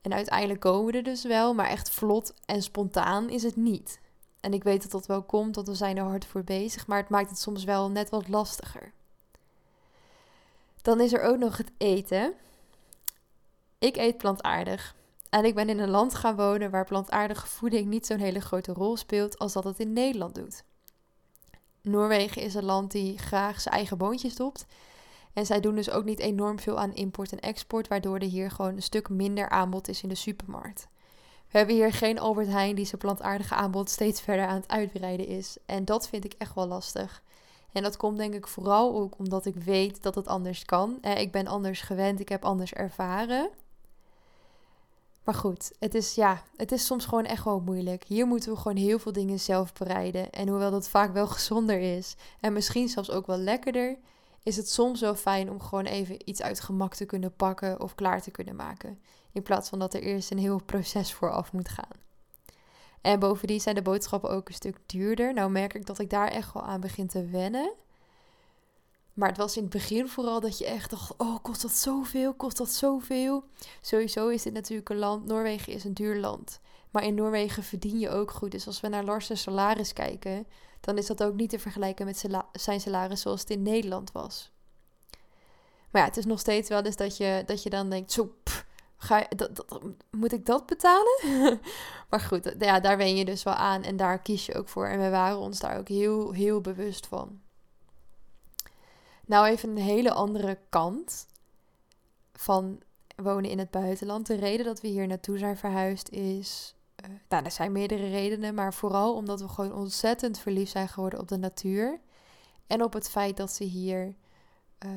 En 0.00 0.12
uiteindelijk 0.12 0.60
komen 0.60 0.92
we 0.92 0.98
er 0.98 1.04
dus 1.04 1.24
wel, 1.24 1.54
maar 1.54 1.68
echt 1.68 1.90
vlot 1.90 2.34
en 2.44 2.62
spontaan 2.62 3.30
is 3.30 3.42
het 3.42 3.56
niet. 3.56 4.00
En 4.40 4.52
ik 4.52 4.64
weet 4.64 4.82
dat 4.82 4.90
dat 4.90 5.06
wel 5.06 5.22
komt, 5.22 5.54
want 5.54 5.66
we 5.68 5.74
zijn 5.74 5.96
er 5.96 6.04
hard 6.04 6.24
voor 6.24 6.44
bezig, 6.44 6.86
maar 6.86 6.98
het 6.98 7.08
maakt 7.08 7.30
het 7.30 7.38
soms 7.38 7.64
wel 7.64 7.90
net 7.90 8.10
wat 8.10 8.28
lastiger. 8.28 8.92
Dan 10.82 11.00
is 11.00 11.12
er 11.12 11.22
ook 11.22 11.38
nog 11.38 11.56
het 11.56 11.72
eten. 11.78 12.32
Ik 13.78 13.96
eet 13.96 14.18
plantaardig. 14.18 14.94
En 15.30 15.44
ik 15.44 15.54
ben 15.54 15.68
in 15.68 15.78
een 15.78 15.90
land 15.90 16.14
gaan 16.14 16.36
wonen 16.36 16.70
waar 16.70 16.84
plantaardige 16.84 17.46
voeding 17.46 17.86
niet 17.86 18.06
zo'n 18.06 18.18
hele 18.18 18.40
grote 18.40 18.72
rol 18.72 18.96
speelt 18.96 19.38
als 19.38 19.52
dat 19.52 19.64
het 19.64 19.78
in 19.78 19.92
Nederland 19.92 20.34
doet. 20.34 20.64
Noorwegen 21.82 22.42
is 22.42 22.54
een 22.54 22.64
land 22.64 22.90
die 22.90 23.18
graag 23.18 23.60
zijn 23.60 23.74
eigen 23.74 23.98
boontjes 23.98 24.32
stopt. 24.32 24.66
En 25.32 25.46
zij 25.46 25.60
doen 25.60 25.74
dus 25.74 25.90
ook 25.90 26.04
niet 26.04 26.18
enorm 26.18 26.58
veel 26.58 26.78
aan 26.78 26.94
import 26.94 27.32
en 27.32 27.40
export, 27.40 27.88
waardoor 27.88 28.18
er 28.18 28.28
hier 28.28 28.50
gewoon 28.50 28.76
een 28.76 28.82
stuk 28.82 29.08
minder 29.08 29.48
aanbod 29.48 29.88
is 29.88 30.02
in 30.02 30.08
de 30.08 30.14
supermarkt. 30.14 30.88
We 31.50 31.58
hebben 31.58 31.76
hier 31.76 31.92
geen 31.92 32.18
Albert 32.18 32.48
Heijn 32.48 32.74
die 32.74 32.84
zijn 32.84 33.00
plantaardige 33.00 33.54
aanbod 33.54 33.90
steeds 33.90 34.20
verder 34.20 34.46
aan 34.46 34.54
het 34.54 34.68
uitbreiden 34.68 35.26
is. 35.26 35.56
En 35.66 35.84
dat 35.84 36.08
vind 36.08 36.24
ik 36.24 36.34
echt 36.38 36.54
wel 36.54 36.66
lastig. 36.66 37.22
En 37.72 37.82
dat 37.82 37.96
komt 37.96 38.16
denk 38.16 38.34
ik 38.34 38.46
vooral 38.46 38.94
ook 38.94 39.18
omdat 39.18 39.46
ik 39.46 39.54
weet 39.54 40.02
dat 40.02 40.14
het 40.14 40.26
anders 40.26 40.64
kan. 40.64 40.98
Eh, 41.00 41.20
ik 41.20 41.32
ben 41.32 41.46
anders 41.46 41.80
gewend, 41.80 42.20
ik 42.20 42.28
heb 42.28 42.44
anders 42.44 42.72
ervaren. 42.72 43.50
Maar 45.24 45.34
goed, 45.34 45.72
het 45.78 45.94
is, 45.94 46.14
ja, 46.14 46.42
het 46.56 46.72
is 46.72 46.86
soms 46.86 47.04
gewoon 47.04 47.24
echt 47.24 47.44
wel 47.44 47.60
moeilijk. 47.60 48.04
Hier 48.04 48.26
moeten 48.26 48.52
we 48.52 48.58
gewoon 48.58 48.76
heel 48.76 48.98
veel 48.98 49.12
dingen 49.12 49.40
zelf 49.40 49.72
bereiden. 49.72 50.30
En 50.30 50.48
hoewel 50.48 50.70
dat 50.70 50.88
vaak 50.88 51.12
wel 51.12 51.26
gezonder 51.36 51.96
is 51.96 52.16
en 52.40 52.52
misschien 52.52 52.88
zelfs 52.88 53.10
ook 53.10 53.26
wel 53.26 53.38
lekkerder, 53.38 53.98
is 54.42 54.56
het 54.56 54.70
soms 54.70 55.00
wel 55.00 55.14
fijn 55.14 55.50
om 55.50 55.60
gewoon 55.60 55.84
even 55.84 56.28
iets 56.28 56.42
uit 56.42 56.60
gemak 56.60 56.94
te 56.94 57.04
kunnen 57.04 57.34
pakken 57.34 57.80
of 57.80 57.94
klaar 57.94 58.22
te 58.22 58.30
kunnen 58.30 58.56
maken. 58.56 59.00
In 59.32 59.42
plaats 59.42 59.68
van 59.68 59.78
dat 59.78 59.94
er 59.94 60.02
eerst 60.02 60.30
een 60.30 60.38
heel 60.38 60.62
proces 60.64 61.12
vooraf 61.12 61.52
moet 61.52 61.68
gaan. 61.68 62.09
En 63.00 63.18
bovendien 63.18 63.60
zijn 63.60 63.74
de 63.74 63.82
boodschappen 63.82 64.30
ook 64.30 64.48
een 64.48 64.54
stuk 64.54 64.76
duurder. 64.86 65.34
Nou 65.34 65.50
merk 65.50 65.74
ik 65.74 65.86
dat 65.86 65.98
ik 65.98 66.10
daar 66.10 66.28
echt 66.28 66.52
wel 66.52 66.62
aan 66.62 66.80
begin 66.80 67.06
te 67.06 67.26
wennen. 67.26 67.72
Maar 69.12 69.28
het 69.28 69.38
was 69.38 69.56
in 69.56 69.62
het 69.62 69.72
begin 69.72 70.08
vooral 70.08 70.40
dat 70.40 70.58
je 70.58 70.66
echt 70.66 70.90
dacht: 70.90 71.16
oh, 71.16 71.36
kost 71.42 71.62
dat 71.62 71.72
zoveel? 71.72 72.34
Kost 72.34 72.56
dat 72.56 72.70
zoveel? 72.70 73.44
Sowieso 73.80 74.28
is 74.28 74.42
dit 74.42 74.52
natuurlijk 74.52 74.88
een 74.88 74.96
land. 74.96 75.26
Noorwegen 75.26 75.72
is 75.72 75.84
een 75.84 75.94
duur 75.94 76.16
land. 76.16 76.60
Maar 76.90 77.04
in 77.04 77.14
Noorwegen 77.14 77.62
verdien 77.62 77.98
je 77.98 78.08
ook 78.10 78.30
goed. 78.30 78.50
Dus 78.50 78.66
als 78.66 78.80
we 78.80 78.88
naar 78.88 79.04
Lars' 79.04 79.42
salaris 79.42 79.92
kijken, 79.92 80.46
dan 80.80 80.98
is 80.98 81.06
dat 81.06 81.22
ook 81.22 81.34
niet 81.34 81.50
te 81.50 81.58
vergelijken 81.58 82.06
met 82.06 82.26
zijn 82.52 82.80
salaris 82.80 83.20
zoals 83.20 83.40
het 83.40 83.50
in 83.50 83.62
Nederland 83.62 84.12
was. 84.12 84.52
Maar 85.90 86.02
ja, 86.02 86.08
het 86.08 86.16
is 86.16 86.24
nog 86.24 86.40
steeds 86.40 86.68
wel 86.68 86.82
eens 86.82 86.96
dat 86.96 87.16
je, 87.16 87.42
dat 87.46 87.62
je 87.62 87.70
dan 87.70 87.90
denkt: 87.90 88.12
zo, 88.12 88.34
dat, 89.28 89.64
moet 90.10 90.32
ik 90.32 90.46
dat 90.46 90.66
betalen? 90.66 91.20
maar 92.10 92.20
goed, 92.20 92.54
ja, 92.58 92.80
daar 92.80 92.96
wen 92.96 93.16
je 93.16 93.24
dus 93.24 93.42
wel 93.42 93.54
aan 93.54 93.82
en 93.82 93.96
daar 93.96 94.18
kies 94.18 94.46
je 94.46 94.54
ook 94.54 94.68
voor. 94.68 94.86
En 94.86 95.00
we 95.00 95.10
waren 95.10 95.38
ons 95.38 95.58
daar 95.58 95.78
ook 95.78 95.88
heel, 95.88 96.32
heel 96.32 96.60
bewust 96.60 97.06
van. 97.06 97.40
Nou, 99.26 99.46
even 99.46 99.68
een 99.68 99.76
hele 99.76 100.12
andere 100.12 100.58
kant 100.68 101.26
van 102.32 102.80
wonen 103.16 103.50
in 103.50 103.58
het 103.58 103.70
buitenland. 103.70 104.26
De 104.26 104.34
reden 104.34 104.64
dat 104.64 104.80
we 104.80 104.88
hier 104.88 105.06
naartoe 105.06 105.38
zijn 105.38 105.56
verhuisd 105.56 106.08
is. 106.08 106.74
Uh, 107.04 107.10
nou, 107.28 107.44
er 107.44 107.50
zijn 107.50 107.72
meerdere 107.72 108.08
redenen, 108.08 108.54
maar 108.54 108.74
vooral 108.74 109.14
omdat 109.14 109.40
we 109.40 109.48
gewoon 109.48 109.74
ontzettend 109.74 110.38
verliefd 110.38 110.70
zijn 110.70 110.88
geworden 110.88 111.20
op 111.20 111.28
de 111.28 111.38
natuur. 111.38 112.00
En 112.66 112.82
op 112.82 112.92
het 112.92 113.10
feit 113.10 113.36
dat 113.36 113.52
ze 113.52 113.64
hier 113.64 114.14
uh, 114.86 114.90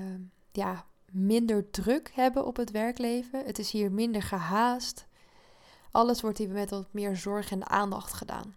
ja, 0.51 0.85
minder 1.13 1.69
druk 1.69 2.11
hebben 2.13 2.45
op 2.45 2.55
het 2.55 2.71
werkleven. 2.71 3.45
Het 3.45 3.59
is 3.59 3.71
hier 3.71 3.91
minder 3.91 4.21
gehaast. 4.21 5.05
Alles 5.91 6.21
wordt 6.21 6.37
hier 6.37 6.49
met 6.49 6.69
wat 6.69 6.87
meer 6.91 7.15
zorg 7.15 7.51
en 7.51 7.69
aandacht 7.69 8.13
gedaan. 8.13 8.55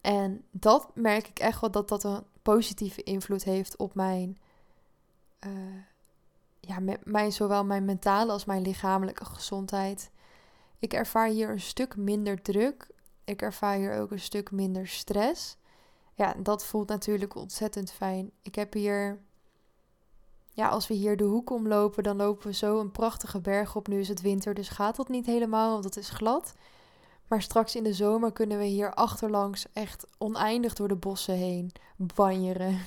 En 0.00 0.44
dat 0.50 0.90
merk 0.94 1.28
ik 1.28 1.38
echt 1.38 1.60
wel 1.60 1.70
dat 1.70 1.88
dat 1.88 2.04
een 2.04 2.22
positieve 2.42 3.02
invloed 3.02 3.44
heeft 3.44 3.76
op 3.76 3.94
mijn 3.94 4.38
uh, 5.46 5.50
ja, 6.60 6.78
mijn, 7.04 7.32
zowel 7.32 7.64
mijn 7.64 7.84
mentale 7.84 8.32
als 8.32 8.44
mijn 8.44 8.62
lichamelijke 8.62 9.24
gezondheid. 9.24 10.10
Ik 10.78 10.92
ervaar 10.92 11.28
hier 11.28 11.50
een 11.50 11.60
stuk 11.60 11.96
minder 11.96 12.42
druk. 12.42 12.86
Ik 13.24 13.42
ervaar 13.42 13.76
hier 13.76 13.94
ook 13.94 14.10
een 14.10 14.20
stuk 14.20 14.50
minder 14.50 14.88
stress. 14.88 15.56
Ja, 16.14 16.34
dat 16.38 16.64
voelt 16.64 16.88
natuurlijk 16.88 17.34
ontzettend 17.34 17.92
fijn. 17.92 18.30
Ik 18.42 18.54
heb 18.54 18.72
hier, 18.72 19.18
ja, 20.56 20.68
als 20.68 20.86
we 20.86 20.94
hier 20.94 21.16
de 21.16 21.24
hoek 21.24 21.50
omlopen, 21.50 22.02
dan 22.02 22.16
lopen 22.16 22.46
we 22.46 22.52
zo 22.52 22.80
een 22.80 22.90
prachtige 22.90 23.40
berg 23.40 23.76
op. 23.76 23.88
Nu 23.88 24.00
is 24.00 24.08
het 24.08 24.20
winter, 24.20 24.54
dus 24.54 24.68
gaat 24.68 24.96
dat 24.96 25.08
niet 25.08 25.26
helemaal, 25.26 25.72
want 25.72 25.84
het 25.84 25.96
is 25.96 26.08
glad. 26.08 26.54
Maar 27.28 27.42
straks 27.42 27.76
in 27.76 27.82
de 27.82 27.92
zomer 27.92 28.32
kunnen 28.32 28.58
we 28.58 28.64
hier 28.64 28.94
achterlangs 28.94 29.66
echt 29.72 30.06
oneindig 30.18 30.74
door 30.74 30.88
de 30.88 30.96
bossen 30.96 31.34
heen 31.34 31.72
banjeren. 31.96 32.78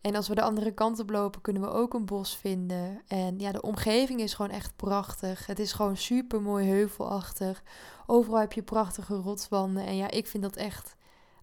En 0.00 0.14
als 0.14 0.28
we 0.28 0.34
de 0.34 0.42
andere 0.42 0.72
kant 0.72 0.98
op 0.98 1.10
lopen, 1.10 1.40
kunnen 1.40 1.62
we 1.62 1.68
ook 1.68 1.94
een 1.94 2.04
bos 2.04 2.36
vinden. 2.36 3.02
En 3.06 3.38
ja, 3.38 3.52
de 3.52 3.62
omgeving 3.62 4.20
is 4.20 4.34
gewoon 4.34 4.50
echt 4.50 4.76
prachtig. 4.76 5.46
Het 5.46 5.58
is 5.58 5.72
gewoon 5.72 5.96
super 5.96 6.42
mooi 6.42 6.66
heuvelachtig. 6.66 7.62
Overal 8.06 8.40
heb 8.40 8.52
je 8.52 8.62
prachtige 8.62 9.14
rotswanden. 9.14 9.86
En 9.86 9.96
ja, 9.96 10.10
ik 10.10 10.26
vind 10.26 10.42
dat 10.42 10.56
echt 10.56 10.96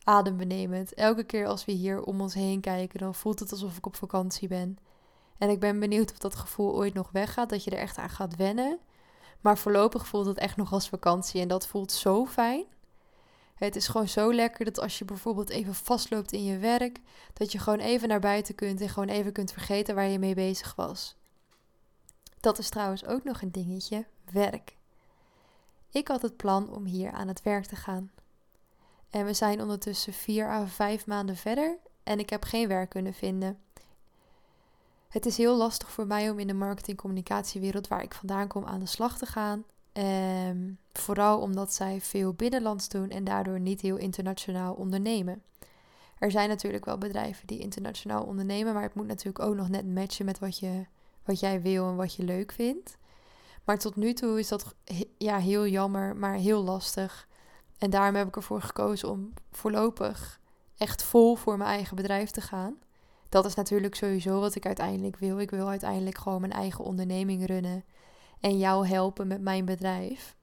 adembenemend. 0.04 0.94
Elke 0.94 1.24
keer 1.24 1.48
als 1.48 1.66
we 1.66 1.72
hier 1.72 2.04
om 2.04 2.22
ons 2.22 2.34
heen 2.34 2.62
kijken, 2.62 3.00
dan 3.00 3.16
voelt 3.16 3.40
het 3.40 3.52
alsof 3.52 3.78
ik 3.78 3.86
op 3.86 3.96
vakantie 3.96 4.48
ben. 4.48 4.78
En 5.38 5.50
ik 5.50 5.60
ben 5.60 5.80
benieuwd 5.80 6.12
of 6.12 6.18
dat 6.18 6.36
gevoel 6.36 6.76
ooit 6.76 6.94
nog 6.94 7.10
weggaat, 7.12 7.50
dat 7.50 7.64
je 7.64 7.72
er 7.72 7.78
echt 7.78 7.98
aan 7.98 8.10
gaat 8.10 8.36
wennen. 8.36 8.80
Maar 9.42 9.58
voorlopig 9.58 10.08
voelt 10.08 10.26
het 10.26 10.38
echt 10.38 10.58
nog 10.58 10.72
als 10.72 10.90
vakantie 10.90 11.42
en 11.42 11.48
dat 11.48 11.68
voelt 11.68 11.92
zo 11.92 12.26
fijn. 12.26 12.66
Het 13.56 13.76
is 13.76 13.88
gewoon 13.88 14.08
zo 14.08 14.34
lekker 14.34 14.66
dat 14.66 14.80
als 14.80 14.98
je 14.98 15.06
bijvoorbeeld 15.06 15.50
even 15.50 15.76
vastloopt 15.76 16.32
in 16.32 16.44
je 16.44 16.58
werk, 16.58 17.00
dat 17.34 17.52
je 17.52 17.60
gewoon 17.60 17.80
even 17.80 18.08
naar 18.08 18.20
buiten 18.20 18.56
kunt 18.56 18.82
en 18.82 18.90
gewoon 18.90 19.10
even 19.10 19.32
kunt 19.32 19.52
vergeten 19.52 19.96
waar 19.96 20.08
je 20.08 20.20
mee 20.20 20.36
bezig 20.36 20.76
was. 20.76 21.16
Dat 22.40 22.58
is 22.58 22.70
trouwens 22.70 23.06
ook 23.06 23.24
nog 23.24 23.42
een 23.42 23.52
dingetje: 23.52 24.06
werk. 24.32 24.76
Ik 25.90 26.08
had 26.08 26.22
het 26.22 26.38
plan 26.38 26.74
om 26.74 26.86
hier 26.86 27.12
aan 27.12 27.28
het 27.28 27.42
werk 27.42 27.66
te 27.66 27.76
gaan. 27.76 28.12
En 29.10 29.26
we 29.26 29.34
zijn 29.34 29.62
ondertussen 29.62 30.14
vier 30.14 30.50
à 30.50 30.66
vijf 30.66 31.06
maanden 31.06 31.36
verder 31.36 31.78
en 32.04 32.20
ik 32.20 32.30
heb 32.30 32.44
geen 32.44 32.68
werk 32.68 32.90
kunnen 32.90 33.14
vinden. 33.14 33.60
Het 35.16 35.26
is 35.26 35.38
heel 35.38 35.56
lastig 35.58 35.92
voor 35.92 36.08
mij 36.08 36.30
om 36.30 36.40
in 36.40 36.48
de 36.48 36.54
marketing-communicatiewereld 36.54 37.88
waar 37.88 38.04
ik 38.04 38.14
vandaan 38.14 38.48
kom 38.48 38.66
aan 38.66 38.80
de 38.80 38.86
slag 38.86 39.18
te 39.18 39.26
gaan. 39.26 39.64
Um, 40.48 40.78
vooral 40.94 41.40
omdat 41.40 41.74
zij 41.74 42.02
veel 42.02 42.34
binnenlands 42.34 42.90
doen 42.90 43.10
en 43.10 43.24
daardoor 43.24 43.60
niet 43.60 43.82
heel 43.82 43.98
internationaal 43.98 44.74
ondernemen. 44.74 45.44
Er 46.18 46.32
zijn 46.32 46.50
natuurlijk 46.50 46.86
wel 46.86 46.98
bedrijven 46.98 47.48
die 47.48 47.60
internationaal 47.60 48.24
ondernemen, 48.24 48.74
maar 48.74 48.84
het 48.84 48.94
moet 48.94 49.08
natuurlijk 49.08 49.46
ook 49.46 49.56
nog 49.56 49.70
net 49.70 49.94
matchen 49.94 50.26
met 50.26 50.40
wat, 50.40 50.60
je, 50.60 50.86
wat 51.24 51.40
jij 51.40 51.62
wil 51.62 51.90
en 51.90 51.96
wat 51.96 52.16
je 52.16 52.24
leuk 52.24 52.52
vindt. 52.52 52.98
Maar 53.64 53.78
tot 53.78 53.96
nu 53.96 54.14
toe 54.14 54.40
is 54.40 54.48
dat 54.48 54.76
ja, 55.18 55.38
heel 55.38 55.68
jammer, 55.68 56.16
maar 56.16 56.36
heel 56.36 56.64
lastig. 56.64 57.28
En 57.78 57.90
daarom 57.90 58.16
heb 58.16 58.28
ik 58.28 58.36
ervoor 58.36 58.62
gekozen 58.62 59.10
om 59.10 59.34
voorlopig 59.52 60.40
echt 60.78 61.04
vol 61.04 61.36
voor 61.36 61.58
mijn 61.58 61.70
eigen 61.70 61.96
bedrijf 61.96 62.32
te 62.32 62.42
gaan. 62.42 62.78
Dat 63.36 63.46
is 63.46 63.56
natuurlijk 63.56 63.96
sowieso 63.96 64.40
wat 64.40 64.56
ik 64.56 64.66
uiteindelijk 64.66 65.18
wil. 65.18 65.40
Ik 65.40 65.50
wil 65.50 65.68
uiteindelijk 65.68 66.18
gewoon 66.18 66.42
mijn 66.42 66.54
eigen 66.54 66.84
onderneming 66.84 67.46
runnen 67.46 67.84
en 68.40 68.58
jou 68.58 68.88
helpen 68.88 69.28
met 69.28 69.42
mijn 69.42 69.66
bedrijf. 69.66 70.36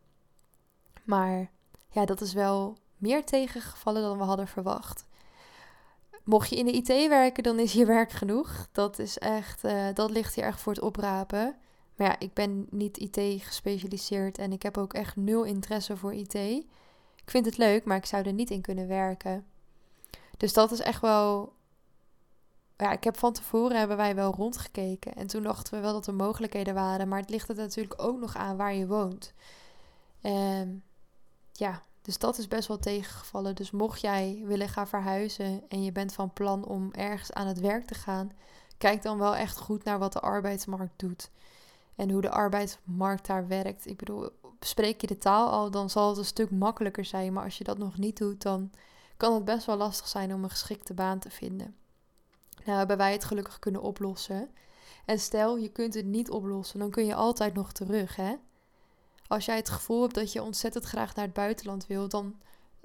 Maar 1.04 1.50
ja, 1.90 2.04
dat 2.04 2.20
is 2.20 2.32
wel 2.32 2.76
meer 2.96 3.25
tegengevallen 3.25 4.02
dan 4.02 4.18
we 4.18 4.25
hadden 4.25 4.49
verwacht. 4.49 5.04
Mocht 6.25 6.49
je 6.49 6.56
in 6.56 6.64
de 6.66 6.72
IT 6.72 6.88
werken, 7.08 7.42
dan 7.42 7.58
is 7.58 7.72
hier 7.72 7.87
werk 7.87 8.11
genoeg. 8.11 8.68
Dat 8.72 8.99
is 8.99 9.18
echt, 9.18 9.64
uh, 9.64 9.87
dat 9.94 10.11
ligt 10.11 10.34
hier 10.34 10.44
echt 10.44 10.61
voor 10.61 10.72
het 10.72 10.82
oprapen. 10.82 11.56
Maar 11.96 12.06
ja, 12.06 12.18
ik 12.18 12.32
ben 12.32 12.66
niet 12.70 12.99
IT 12.99 13.42
gespecialiseerd 13.42 14.38
en 14.38 14.52
ik 14.52 14.62
heb 14.62 14.78
ook 14.78 14.94
echt 14.94 15.16
nul 15.16 15.44
interesse 15.44 15.96
voor 15.96 16.14
IT. 16.14 16.34
Ik 16.34 17.30
vind 17.30 17.46
het 17.46 17.56
leuk, 17.56 17.84
maar 17.84 17.96
ik 17.96 18.06
zou 18.06 18.26
er 18.26 18.32
niet 18.32 18.50
in 18.50 18.61
kunnen 18.61 18.88
werken. 18.88 19.46
Dus 20.37 20.52
dat 20.52 20.72
is 20.72 20.80
echt 20.80 21.00
wel 21.00 21.52
ja, 22.76 22.93
ik 22.93 23.05
heb 23.05 23.19
van 23.19 23.33
tevoren 23.33 23.79
hebben 23.79 23.97
wij 23.97 24.14
wel 24.14 24.35
rondgekeken. 24.35 25.14
En 25.14 25.26
toen 25.26 25.43
dachten 25.43 25.75
we 25.75 25.81
wel 25.81 25.93
dat 25.93 26.07
er 26.07 26.14
mogelijkheden 26.14 26.75
waren. 26.75 27.09
Maar 27.09 27.21
het 27.21 27.31
ligt 27.31 27.49
er 27.49 27.55
natuurlijk 27.55 28.02
ook 28.02 28.19
nog 28.19 28.37
aan 28.37 28.57
waar 28.57 28.75
je 28.75 28.87
woont. 28.87 29.35
En 30.21 30.83
ja, 31.52 31.83
dus 32.02 32.19
dat 32.19 32.38
is 32.38 32.49
best 32.49 32.69
wel 32.69 32.79
tegengevallen. 32.79 33.55
Dus 33.55 33.71
mocht 33.71 34.00
jij 34.00 34.43
willen 34.45 34.69
gaan 34.69 34.88
verhuizen 34.88 35.62
en 35.69 35.83
je 35.83 35.93
bent 35.93 36.12
van 36.12 36.33
plan 36.33 36.64
om 36.64 36.93
ergens 36.93 37.33
aan 37.33 37.47
het 37.47 37.61
werk 37.61 37.87
te 37.87 37.95
gaan, 37.95 38.33
kijk 38.79 39.02
dan 39.02 39.19
wel 39.19 39.37
echt 39.37 39.59
goed 39.59 39.85
naar 39.85 39.99
wat 39.99 40.12
de 40.12 40.21
arbeidsmarkt 40.21 40.99
doet. 40.99 41.31
En 41.95 42.11
hoe 42.11 42.21
de 42.21 42.31
arbeidsmarkt 42.31 43.26
daar 43.26 43.47
werkt. 43.47 43.87
Ik 43.87 43.97
bedoel, 43.97 44.29
spreek 44.61 45.00
je 45.00 45.07
de 45.07 45.19
taal 45.19 45.50
al, 45.50 45.71
dan 45.71 45.91
zal 45.91 46.09
het 46.09 46.19
een 46.19 46.25
stuk 46.25 46.50
makkelijker 46.50 47.05
zijn. 47.05 47.33
Maar 47.33 47.45
als 47.45 47.59
je 47.59 47.64
dat 47.64 47.79
nog 47.79 47.99
niet 47.99 48.17
doet, 48.17 48.43
dan 48.43 48.71
kan 49.17 49.35
het 49.35 49.45
best 49.45 49.67
wel 49.67 49.76
lastig 49.76 50.09
zijn 50.09 50.35
om 50.35 50.45
een 50.45 50.50
geschikte 50.50 50.95
baan 50.95 51.19
te 51.19 51.31
vinden. 51.31 51.76
Nou 52.64 52.78
hebben 52.78 52.97
wij 52.97 53.12
het 53.12 53.25
gelukkig 53.25 53.59
kunnen 53.59 53.83
oplossen. 53.83 54.50
En 55.04 55.19
stel, 55.19 55.57
je 55.57 55.69
kunt 55.69 55.95
het 55.95 56.04
niet 56.04 56.31
oplossen, 56.31 56.78
dan 56.78 56.90
kun 56.90 57.07
je 57.07 57.14
altijd 57.14 57.54
nog 57.54 57.73
terug, 57.73 58.16
hè? 58.16 58.35
Als 59.26 59.45
jij 59.45 59.57
het 59.57 59.69
gevoel 59.69 60.02
hebt 60.02 60.14
dat 60.14 60.33
je 60.33 60.42
ontzettend 60.42 60.85
graag 60.85 61.14
naar 61.14 61.25
het 61.25 61.35
buitenland 61.35 61.87
wil, 61.87 62.09
dan... 62.09 62.40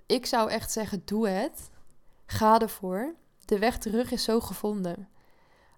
Ik 0.06 0.26
zou 0.26 0.50
echt 0.50 0.72
zeggen, 0.72 1.02
doe 1.06 1.28
het. 1.28 1.70
Ga 2.26 2.60
ervoor. 2.60 3.14
De 3.46 3.60
weg 3.60 3.78
terug 3.78 4.12
is 4.12 4.24
zo 4.24 4.40
gevonden. 4.40 5.10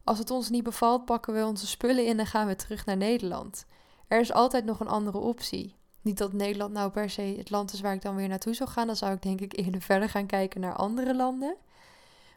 Als 0.03 0.17
het 0.17 0.31
ons 0.31 0.49
niet 0.49 0.63
bevalt, 0.63 1.05
pakken 1.05 1.33
we 1.33 1.45
onze 1.45 1.67
spullen 1.67 2.05
in 2.05 2.19
en 2.19 2.25
gaan 2.25 2.47
we 2.47 2.55
terug 2.55 2.85
naar 2.85 2.97
Nederland. 2.97 3.65
Er 4.07 4.19
is 4.19 4.31
altijd 4.31 4.65
nog 4.65 4.79
een 4.79 4.87
andere 4.87 5.17
optie. 5.17 5.75
Niet 6.01 6.17
dat 6.17 6.33
Nederland 6.33 6.73
nou 6.73 6.91
per 6.91 7.09
se 7.09 7.21
het 7.21 7.49
land 7.49 7.73
is 7.73 7.81
waar 7.81 7.93
ik 7.93 8.01
dan 8.01 8.15
weer 8.15 8.27
naartoe 8.27 8.53
zou 8.53 8.69
gaan. 8.69 8.87
Dan 8.87 8.95
zou 8.95 9.13
ik 9.13 9.21
denk 9.21 9.41
ik 9.41 9.57
eerder 9.57 9.81
verder 9.91 10.09
gaan 10.09 10.25
kijken 10.25 10.61
naar 10.61 10.75
andere 10.75 11.15
landen. 11.15 11.55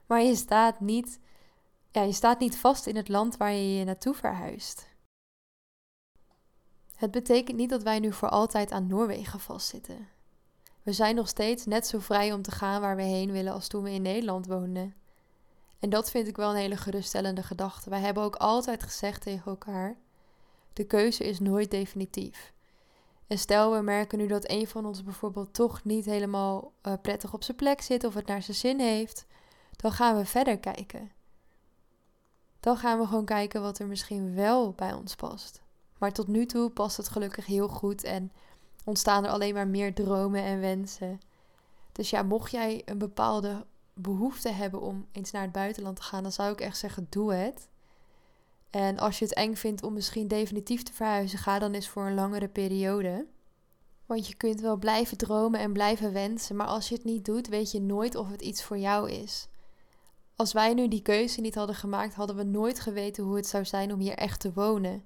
Maar 0.07 0.23
je 0.23 0.35
staat 0.35 0.81
niet 0.81 1.19
ja, 1.93 2.03
je 2.03 2.13
staat 2.13 2.39
niet 2.39 2.57
vast 2.57 2.87
in 2.87 2.97
het 2.97 3.09
land 3.09 3.37
waar 3.37 3.53
je 3.53 3.79
je 3.79 3.85
naartoe 3.85 4.15
verhuist. 4.15 4.91
Het 6.97 7.11
betekent 7.11 7.57
niet 7.57 7.71
dat 7.71 7.83
wij 7.83 7.99
nu 7.99 8.13
voor 8.13 8.29
altijd 8.29 8.73
aan 8.73 8.87
Noorwegen 8.87 9.41
vastzitten. 9.41 10.09
We 10.83 10.93
zijn 10.93 11.15
nog 11.15 11.29
steeds 11.29 11.67
net 11.67 11.87
zo 11.87 11.99
vrij 11.99 12.33
om 12.33 12.43
te 12.43 12.51
gaan 12.51 12.81
waar 12.81 12.97
we 12.97 13.03
heen 13.03 13.33
willen 13.33 13.53
als 13.53 13.69
toen 13.69 13.83
we 13.83 13.91
in 13.91 14.03
Nederland 14.03 14.47
woonden. 14.47 14.95
En 15.79 15.91
dat 15.91 16.11
vind 16.11 16.29
ik 16.29 16.37
wel 16.37 16.51
een 16.51 16.57
hele 16.57 16.77
geruststellende 16.77 17.43
gedachte. 17.43 17.91
Wij 17.91 18.01
hebben 18.01 18.23
ook 18.23 18.37
altijd 18.37 18.83
gezegd 18.83 19.23
tegen 19.23 19.51
elkaar: 19.51 19.97
de 20.73 20.85
keuze 20.85 21.25
is 21.25 21.41
nooit 21.41 21.71
definitief. 21.71 22.53
En 23.27 23.39
stel 23.39 23.73
we 23.73 23.83
merken 23.83 24.19
nu 24.19 24.27
dat 24.27 24.51
een 24.51 24.67
van 24.69 24.87
ons 24.87 25.03
bijvoorbeeld 25.03 25.55
toch 25.55 25.85
niet 25.85 26.05
helemaal 26.05 26.73
uh, 26.83 26.93
prettig 27.03 27.33
op 27.35 27.43
zijn 27.43 27.57
plek 27.57 27.81
zit 27.81 28.05
of 28.05 28.15
het 28.15 28.27
naar 28.27 28.43
zijn 28.43 28.57
zin 28.57 28.81
heeft, 28.81 29.27
dan 29.77 29.93
gaan 29.93 30.17
we 30.17 30.25
verder 30.25 30.59
kijken. 30.59 31.11
Dan 32.63 32.77
gaan 32.77 32.99
we 32.99 33.07
gewoon 33.07 33.25
kijken 33.25 33.63
wat 33.63 33.79
er 33.79 33.87
misschien 33.87 34.35
wel 34.35 34.73
bij 34.73 34.93
ons 34.93 35.15
past. 35.15 35.63
Maar 35.99 36.13
tot 36.13 36.27
nu 36.27 36.47
toe 36.47 36.71
past 36.71 36.97
het 36.97 37.09
gelukkig 37.09 37.47
heel 37.47 37.69
goed 37.69 38.05
en 38.05 38.33
ontstaan 38.85 39.25
er 39.25 39.31
alleen 39.31 39.55
maar 39.55 39.69
meer 39.69 39.95
dromen 39.95 40.43
en 40.43 40.61
wensen. 40.61 41.21
Dus 41.93 42.11
ja, 42.11 42.23
mocht 42.23 42.51
jij 42.51 42.83
een 42.85 42.99
bepaalde 42.99 43.65
behoefte 43.95 44.49
hebben 44.49 44.81
om 44.81 45.07
eens 45.13 45.31
naar 45.31 45.43
het 45.43 45.53
buitenland 45.53 45.97
te 45.97 46.03
gaan, 46.03 46.23
dan 46.23 46.33
zou 46.33 46.53
ik 46.53 46.61
echt 46.61 46.79
zeggen: 46.79 47.07
doe 47.11 47.35
het. 47.35 47.69
En 48.71 48.99
als 48.99 49.19
je 49.19 49.25
het 49.25 49.35
eng 49.35 49.55
vindt 49.55 49.83
om 49.83 49.93
misschien 49.93 50.29
definitief 50.29 50.83
te 50.83 50.93
verhuizen, 50.93 51.39
ga 51.39 51.59
dan 51.59 51.73
eens 51.73 51.89
voor 51.89 52.07
een 52.07 52.15
langere 52.15 52.49
periode. 52.49 53.27
Want 54.07 54.27
je 54.27 54.35
kunt 54.35 54.61
wel 54.61 54.77
blijven 54.77 55.17
dromen 55.17 55.61
en 55.61 55.73
blijven 55.73 56.13
wensen, 56.13 56.57
maar 56.57 56.67
als 56.67 56.89
je 56.89 56.95
het 56.95 57.05
niet 57.05 57.25
doet, 57.25 57.49
weet 57.49 57.71
je 57.71 57.81
nooit 57.81 58.15
of 58.15 58.31
het 58.31 58.43
iets 58.43 58.65
voor 58.65 58.79
jou 58.79 59.11
is. 59.11 59.49
Als 60.37 60.53
wij 60.53 60.75
nu 60.75 60.89
die 60.89 61.03
keuze 61.03 61.41
niet 61.41 61.55
hadden 61.55 61.77
gemaakt, 61.77 62.15
hadden 62.15 62.37
we 62.37 62.43
nooit 62.43 62.81
geweten 62.81 63.25
hoe 63.25 63.37
het 63.37 63.47
zou 63.47 63.65
zijn 63.65 63.93
om 63.93 63.99
hier 63.99 64.15
echt 64.17 64.41
te 64.41 64.53
wonen. 64.53 65.05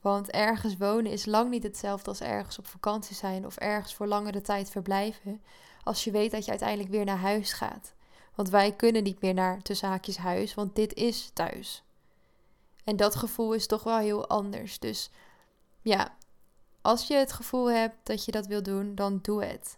Want 0.00 0.30
ergens 0.30 0.76
wonen 0.76 1.12
is 1.12 1.26
lang 1.26 1.50
niet 1.50 1.62
hetzelfde 1.62 2.08
als 2.08 2.20
ergens 2.20 2.58
op 2.58 2.66
vakantie 2.66 3.16
zijn 3.16 3.46
of 3.46 3.56
ergens 3.56 3.94
voor 3.94 4.06
langere 4.06 4.40
tijd 4.40 4.70
verblijven. 4.70 5.42
Als 5.82 6.04
je 6.04 6.10
weet 6.10 6.30
dat 6.30 6.44
je 6.44 6.50
uiteindelijk 6.50 6.90
weer 6.90 7.04
naar 7.04 7.18
huis 7.18 7.52
gaat. 7.52 7.94
Want 8.34 8.48
wij 8.48 8.72
kunnen 8.72 9.02
niet 9.02 9.20
meer 9.20 9.34
naar 9.34 9.62
tussen 9.62 10.00
huis, 10.16 10.54
want 10.54 10.76
dit 10.76 10.94
is 10.94 11.30
thuis. 11.32 11.82
En 12.84 12.96
dat 12.96 13.14
gevoel 13.14 13.52
is 13.52 13.66
toch 13.66 13.82
wel 13.82 13.98
heel 13.98 14.28
anders. 14.28 14.78
Dus 14.78 15.10
ja, 15.82 16.16
als 16.82 17.06
je 17.06 17.14
het 17.14 17.32
gevoel 17.32 17.70
hebt 17.70 17.96
dat 18.02 18.24
je 18.24 18.32
dat 18.32 18.46
wil 18.46 18.62
doen, 18.62 18.94
dan 18.94 19.18
doe 19.22 19.44
het. 19.44 19.76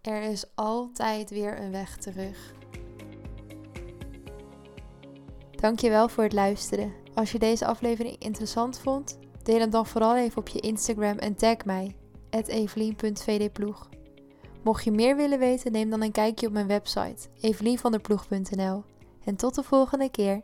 Er 0.00 0.22
is 0.22 0.44
altijd 0.54 1.30
weer 1.30 1.60
een 1.60 1.70
weg 1.70 1.96
terug. 1.96 2.52
Dankjewel 5.64 6.08
voor 6.08 6.22
het 6.24 6.32
luisteren. 6.32 6.92
Als 7.14 7.32
je 7.32 7.38
deze 7.38 7.66
aflevering 7.66 8.16
interessant 8.18 8.78
vond, 8.78 9.18
deel 9.42 9.58
hem 9.58 9.70
dan 9.70 9.86
vooral 9.86 10.16
even 10.16 10.38
op 10.38 10.48
je 10.48 10.60
Instagram 10.60 11.18
en 11.18 11.34
tag 11.34 11.64
mij, 11.64 11.96
evelien.vdploeg. 12.30 13.88
Mocht 14.62 14.84
je 14.84 14.90
meer 14.90 15.16
willen 15.16 15.38
weten, 15.38 15.72
neem 15.72 15.90
dan 15.90 16.02
een 16.02 16.12
kijkje 16.12 16.46
op 16.46 16.52
mijn 16.52 16.66
website, 16.66 17.28
evelienvanderploeg.nl. 17.40 18.84
En 19.24 19.36
tot 19.36 19.54
de 19.54 19.62
volgende 19.62 20.10
keer. 20.10 20.42